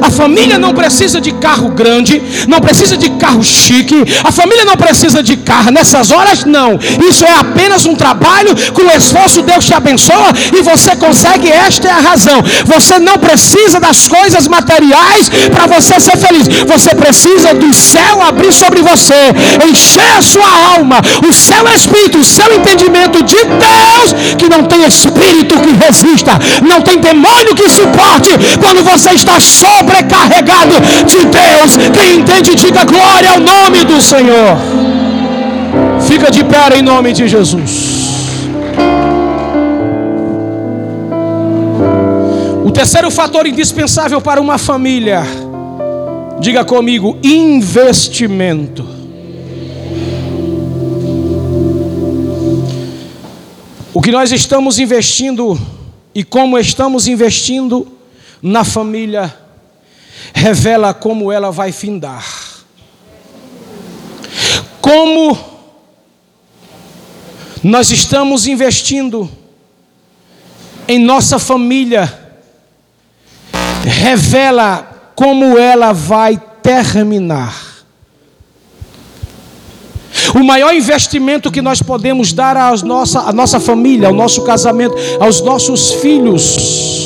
A 0.00 0.10
família 0.10 0.58
não 0.58 0.72
precisa 0.72 1.20
de 1.20 1.32
carro 1.32 1.68
grande, 1.68 2.22
não 2.48 2.60
precisa 2.60 2.96
de 2.96 3.10
carro 3.10 3.42
chique, 3.42 3.96
a 4.24 4.32
família 4.32 4.64
não 4.64 4.76
precisa 4.76 5.22
de 5.22 5.36
carro 5.36 5.70
nessas 5.70 6.10
horas, 6.10 6.44
não. 6.44 6.78
Isso 7.08 7.24
é 7.24 7.34
apenas 7.38 7.86
um 7.86 7.94
trabalho, 7.94 8.54
com 8.72 8.86
esforço 8.96 9.42
Deus 9.42 9.64
te 9.64 9.74
abençoa 9.74 10.30
e 10.56 10.62
você 10.62 10.96
consegue. 10.96 11.48
Esta 11.50 11.88
é 11.88 11.90
a 11.90 12.00
razão. 12.00 12.42
Você 12.64 12.98
não 12.98 13.18
precisa 13.18 13.78
das 13.80 14.08
coisas 14.08 14.48
materiais 14.48 15.28
para 15.54 15.66
você 15.66 16.00
ser 16.00 16.16
feliz. 16.16 16.46
Você 16.66 16.94
precisa 16.94 17.54
do 17.54 17.72
céu 17.72 18.22
abrir 18.22 18.52
sobre 18.52 18.82
você, 18.82 19.20
encher 19.68 20.10
a 20.18 20.22
sua 20.22 20.50
alma, 20.74 21.00
o 21.28 21.32
seu 21.32 21.64
espírito, 21.74 22.18
o 22.18 22.24
seu 22.24 22.48
entendimento 22.54 23.22
de 23.22 23.36
Deus, 23.36 24.36
que 24.38 24.48
não 24.48 24.64
tem 24.64 24.84
espírito 24.86 25.60
que 25.60 25.72
resista, 25.84 26.32
não 26.62 26.80
tem 26.80 26.98
demônio 26.98 27.54
que 27.54 27.68
suporte 27.68 28.30
quando 28.60 28.84
você 28.84 29.10
está 29.10 29.38
sobre 29.40 29.75
sobrecarregado 29.76 30.74
de 31.04 31.24
Deus. 31.24 31.76
Quem 31.92 32.20
entende, 32.20 32.54
diga 32.54 32.84
glória 32.84 33.30
ao 33.30 33.40
nome 33.40 33.84
do 33.84 34.00
Senhor. 34.00 34.56
Fica 36.06 36.30
de 36.30 36.44
pé 36.44 36.78
em 36.78 36.82
nome 36.82 37.12
de 37.12 37.28
Jesus. 37.28 37.96
O 42.64 42.70
terceiro 42.70 43.10
fator 43.10 43.46
indispensável 43.46 44.20
para 44.20 44.40
uma 44.40 44.58
família, 44.58 45.22
diga 46.40 46.64
comigo, 46.64 47.18
investimento. 47.22 48.96
O 53.92 54.00
que 54.00 54.12
nós 54.12 54.30
estamos 54.30 54.78
investindo 54.78 55.58
e 56.14 56.22
como 56.22 56.58
estamos 56.58 57.06
investindo 57.08 57.88
na 58.42 58.62
família 58.62 59.45
revela 60.36 60.92
como 60.92 61.32
ela 61.32 61.50
vai 61.50 61.72
findar. 61.72 62.22
Como 64.82 65.36
nós 67.64 67.90
estamos 67.90 68.46
investindo 68.46 69.28
em 70.86 70.98
nossa 70.98 71.38
família, 71.38 72.36
revela 73.82 75.12
como 75.16 75.56
ela 75.56 75.92
vai 75.92 76.40
terminar. 76.62 77.74
O 80.34 80.44
maior 80.44 80.74
investimento 80.74 81.50
que 81.50 81.62
nós 81.62 81.80
podemos 81.80 82.34
dar 82.34 82.58
à 82.58 82.76
nossa, 82.76 83.20
à 83.20 83.32
nossa 83.32 83.58
família, 83.58 84.08
ao 84.08 84.14
nosso 84.14 84.44
casamento, 84.44 84.94
aos 85.18 85.40
nossos 85.40 85.92
filhos, 85.92 87.05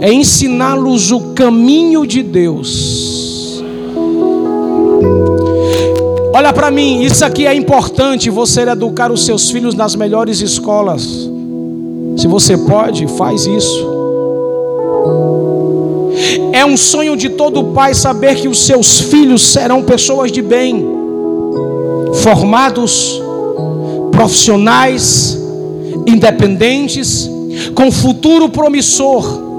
é 0.00 0.12
ensiná-los 0.12 1.10
o 1.10 1.34
caminho 1.34 2.06
de 2.06 2.22
Deus. 2.22 3.62
Olha 6.32 6.52
para 6.54 6.70
mim, 6.70 7.02
isso 7.02 7.22
aqui 7.22 7.46
é 7.46 7.54
importante 7.54 8.30
você 8.30 8.62
educar 8.62 9.12
os 9.12 9.26
seus 9.26 9.50
filhos 9.50 9.74
nas 9.74 9.94
melhores 9.94 10.40
escolas. 10.40 11.02
Se 12.16 12.26
você 12.26 12.56
pode, 12.56 13.06
faz 13.08 13.44
isso. 13.44 14.00
É 16.52 16.64
um 16.64 16.76
sonho 16.76 17.16
de 17.16 17.28
todo 17.28 17.64
pai 17.64 17.94
saber 17.94 18.36
que 18.36 18.48
os 18.48 18.60
seus 18.60 19.00
filhos 19.00 19.42
serão 19.42 19.82
pessoas 19.82 20.32
de 20.32 20.40
bem, 20.40 20.84
formados, 22.22 23.20
profissionais, 24.10 25.38
independentes, 26.06 27.30
com 27.74 27.90
futuro 27.92 28.48
promissor 28.48 29.49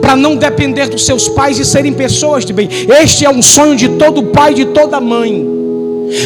para 0.00 0.16
não 0.16 0.36
depender 0.36 0.88
dos 0.88 1.04
seus 1.04 1.28
pais 1.28 1.58
e 1.58 1.64
serem 1.64 1.92
pessoas 1.92 2.44
de 2.44 2.52
bem. 2.52 2.68
Este 3.02 3.24
é 3.24 3.30
um 3.30 3.42
sonho 3.42 3.76
de 3.76 3.88
todo 3.90 4.22
pai 4.24 4.52
e 4.52 4.56
de 4.56 4.64
toda 4.66 5.00
mãe. 5.00 5.62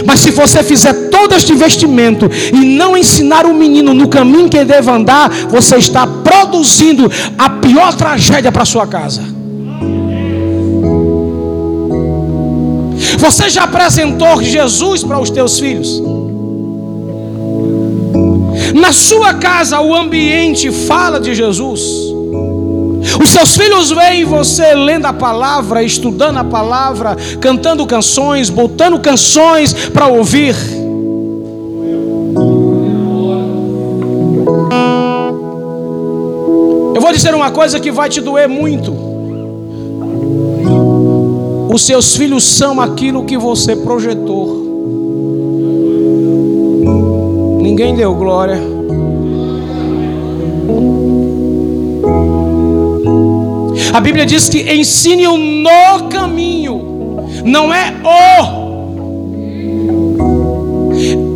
Mas 0.05 0.21
se 0.21 0.31
você 0.31 0.63
fizer 0.63 0.93
todo 1.11 1.35
este 1.35 1.53
investimento 1.53 2.29
e 2.53 2.57
não 2.57 2.97
ensinar 2.97 3.47
o 3.47 3.55
menino 3.55 3.95
no 3.95 4.09
caminho 4.09 4.49
que 4.49 4.57
ele 4.57 4.67
deve 4.67 4.91
andar, 4.91 5.31
você 5.49 5.77
está 5.77 6.07
produzindo 6.07 7.11
a 7.39 7.51
pior 7.51 7.95
tragédia 7.95 8.51
para 8.51 8.65
sua 8.65 8.87
casa. 8.87 9.23
Você 13.19 13.49
já 13.49 13.65
apresentou 13.65 14.43
Jesus 14.43 15.03
para 15.03 15.21
os 15.21 15.31
teus 15.31 15.59
filhos? 15.59 16.03
Na 18.75 18.93
sua 18.93 19.35
casa 19.35 19.81
o 19.81 19.95
ambiente 19.95 20.71
fala 20.71 21.21
de 21.21 21.35
Jesus. 21.35 22.16
Os 23.21 23.31
seus 23.31 23.57
filhos 23.57 23.91
veem 23.91 24.25
você 24.25 24.75
lendo 24.75 25.07
a 25.07 25.13
palavra, 25.13 25.83
estudando 25.83 26.39
a 26.39 26.45
palavra, 26.45 27.17
cantando 27.41 27.87
canções, 27.87 28.51
botando 28.51 28.99
canções 28.99 29.73
para 29.91 30.07
ouvir. 30.09 30.55
Eu 36.95 37.01
vou 37.01 37.13
dizer 37.13 37.35
uma 37.35 37.51
coisa 37.51 37.79
que 37.79 37.91
vai 37.91 38.09
te 38.09 38.21
doer 38.21 38.49
muito. 38.49 38.93
Os 41.73 41.83
seus 41.83 42.17
filhos 42.17 42.43
são 42.43 42.81
aquilo 42.81 43.25
que 43.25 43.37
você 43.37 43.77
projetou. 43.77 44.65
Ninguém 47.61 47.95
deu 47.95 48.15
glória. 48.15 48.76
A 53.97 54.01
Bíblia 54.01 54.26
diz 54.26 54.47
que 54.51 54.61
ensine-o 54.74 55.38
no 55.38 56.09
caminho, 56.11 57.26
não 57.42 57.72
é 57.72 57.94
o. 58.05 58.66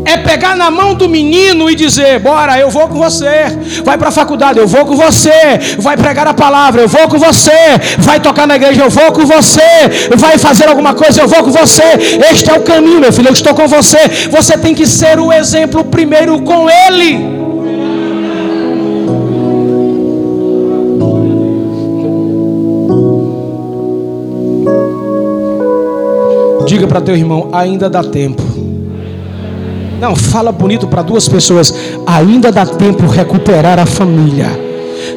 É 0.04 0.18
pegar 0.18 0.54
na 0.54 0.70
mão 0.70 0.92
do 0.94 1.08
menino 1.08 1.70
e 1.70 1.74
dizer: 1.74 2.18
Bora, 2.18 2.58
eu 2.58 2.68
vou 2.68 2.86
com 2.86 2.98
você. 2.98 3.46
Vai 3.82 3.96
para 3.96 4.08
a 4.08 4.12
faculdade, 4.12 4.58
eu 4.58 4.66
vou 4.66 4.84
com 4.84 4.94
você. 4.94 5.40
Vai 5.78 5.96
pregar 5.96 6.26
a 6.28 6.34
palavra, 6.34 6.82
eu 6.82 6.88
vou 6.88 7.08
com 7.08 7.18
você. 7.18 7.50
Vai 7.96 8.20
tocar 8.20 8.46
na 8.46 8.56
igreja, 8.56 8.82
eu 8.82 8.90
vou 8.90 9.10
com 9.10 9.24
você. 9.24 9.62
Vai 10.18 10.36
fazer 10.36 10.68
alguma 10.68 10.92
coisa, 10.92 11.22
eu 11.22 11.28
vou 11.28 11.42
com 11.42 11.50
você. 11.50 11.94
Este 12.30 12.50
é 12.50 12.58
o 12.58 12.60
caminho, 12.60 13.00
meu 13.00 13.10
filho, 13.10 13.28
eu 13.28 13.32
estou 13.32 13.54
com 13.54 13.66
você. 13.66 14.28
Você 14.30 14.58
tem 14.58 14.74
que 14.74 14.86
ser 14.86 15.18
o 15.18 15.32
exemplo 15.32 15.82
primeiro 15.82 16.38
com 16.42 16.68
ele. 16.68 17.39
Diga 26.66 26.86
para 26.86 27.00
teu 27.00 27.16
irmão, 27.16 27.48
ainda 27.52 27.88
dá 27.88 28.02
tempo. 28.02 28.42
Não, 30.00 30.16
fala 30.16 30.50
bonito 30.50 30.86
para 30.86 31.02
duas 31.02 31.28
pessoas, 31.28 31.74
ainda 32.06 32.50
dá 32.50 32.64
tempo 32.64 33.06
recuperar 33.06 33.78
a 33.78 33.84
família. 33.84 34.48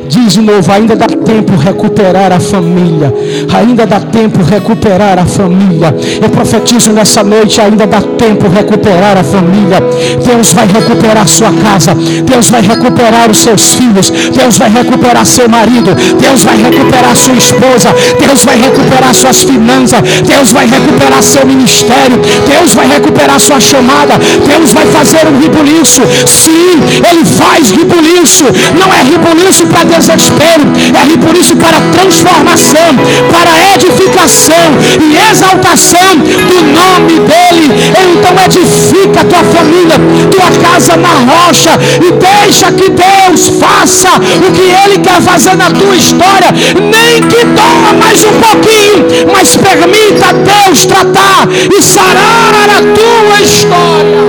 Diz 0.08 0.34
de 0.34 0.42
novo: 0.42 0.72
ainda 0.72 0.96
dá 0.96 1.08
tempo 1.26 1.56
recuperar 1.56 2.32
a 2.32 2.40
família. 2.40 3.14
Ainda 3.54 3.86
dá 3.86 4.00
tempo 4.00 4.44
recuperar 4.44 5.20
a 5.20 5.26
família. 5.26 5.96
Eu 6.22 6.30
profetizo 6.30 6.92
nessa 6.92 7.24
noite: 7.24 7.60
ainda 7.60 7.86
dá 7.88 8.02
tempo 8.02 8.48
recuperar 8.48 9.18
a 9.18 9.24
família. 9.24 9.80
Deus 10.26 10.54
vai 10.54 10.68
recuperar 10.68 11.28
sua 11.28 11.52
casa. 11.52 11.96
Deus 11.96 12.50
vai 12.50 12.62
recuperar 12.62 13.30
os 13.32 13.38
seus 13.40 13.74
filhos. 13.74 14.10
Deus 14.10 14.58
vai 14.58 14.70
recuperar 14.70 15.26
seu 15.26 15.48
marido. 15.50 15.96
Deus 16.20 16.44
vai 16.44 16.58
recuperar 16.58 17.16
sua 17.16 17.36
esposa. 17.36 17.90
Deus 18.20 18.44
vai 18.44 18.58
recuperar 18.60 19.14
suas 19.14 19.44
finanças. 19.44 20.02
Deus 20.28 20.52
vai 20.52 20.66
recuperar 20.66 21.24
seu 21.24 21.46
ministério. 21.46 22.20
Deus 22.48 22.74
vai 22.74 22.88
recuperar 22.88 23.40
sua 23.40 23.60
chamada. 23.60 24.16
Deus 24.48 24.74
vai 24.74 24.86
fazer 24.88 25.28
um 25.28 25.40
ribuliço. 25.40 26.02
Sim, 26.26 26.82
Ele 27.10 27.26
faz 27.26 27.72
ribuliço. 27.72 28.46
Não 28.80 28.94
é 28.94 29.02
ribuliço 29.04 29.66
para 29.68 29.84
desespero, 29.84 30.64
é 31.00 31.13
por 31.18 31.36
isso 31.36 31.56
para 31.56 31.80
transformação, 31.92 32.96
para 33.32 33.74
edificação 33.76 34.66
e 35.02 35.32
exaltação 35.32 36.16
do 36.18 36.62
nome 36.74 37.20
dEle. 37.28 37.72
Então 38.14 38.34
edifica 38.46 39.22
a 39.22 39.26
tua 39.26 39.44
família, 39.44 39.96
tua 40.32 40.52
casa 40.62 40.98
na 40.98 41.10
rocha 41.10 41.72
e 42.02 42.12
deixa 42.12 42.72
que 42.72 42.90
Deus 42.90 43.60
faça 43.60 44.10
o 44.18 44.52
que 44.52 44.62
Ele 44.62 45.00
quer 45.00 45.22
fazer 45.22 45.56
na 45.56 45.70
tua 45.72 45.96
história, 45.96 46.52
nem 46.52 47.22
que 47.22 47.46
doa 47.46 47.94
mais 48.00 48.24
um 48.24 48.40
pouquinho, 48.40 49.32
mas 49.32 49.56
permita 49.56 50.34
Deus 50.34 50.86
tratar 50.86 51.48
e 51.50 51.82
sarar 51.82 52.70
a 52.70 52.82
tua 52.82 53.42
história. 53.42 54.24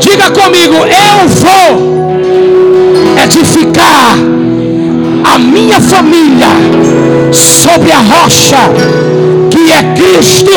Diga 0.00 0.30
comigo, 0.30 0.74
eu 0.74 1.28
vou 1.28 1.91
minha 5.52 5.80
família 5.80 6.48
sobre 7.30 7.92
a 7.92 7.98
rocha 7.98 8.56
que 9.50 9.70
é 9.70 9.82
Cristo, 9.94 10.50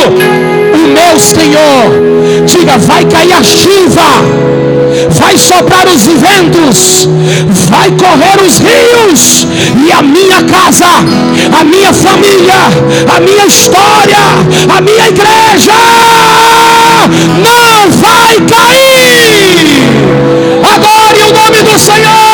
o 0.73 0.87
meu 0.87 1.19
Senhor. 1.19 2.45
Diga, 2.45 2.77
vai 2.77 3.05
cair 3.05 3.33
a 3.33 3.43
chuva 3.43 4.65
vai 5.09 5.37
soprar 5.37 5.85
os 5.87 6.05
ventos, 6.05 7.07
vai 7.69 7.91
correr 7.91 8.41
os 8.45 8.59
rios, 8.59 9.47
e 9.85 9.91
a 9.91 10.01
minha 10.01 10.43
casa, 10.43 10.85
a 11.59 11.63
minha 11.63 11.93
família, 11.93 12.53
a 13.15 13.19
minha 13.19 13.45
história, 13.45 14.17
a 14.75 14.81
minha 14.81 15.07
igreja 15.07 15.73
não 17.43 17.91
vai 17.91 18.35
cair. 18.49 19.65
Adore 20.73 21.21
o 21.29 21.33
nome 21.33 21.63
do 21.63 21.79
Senhor. 21.79 22.24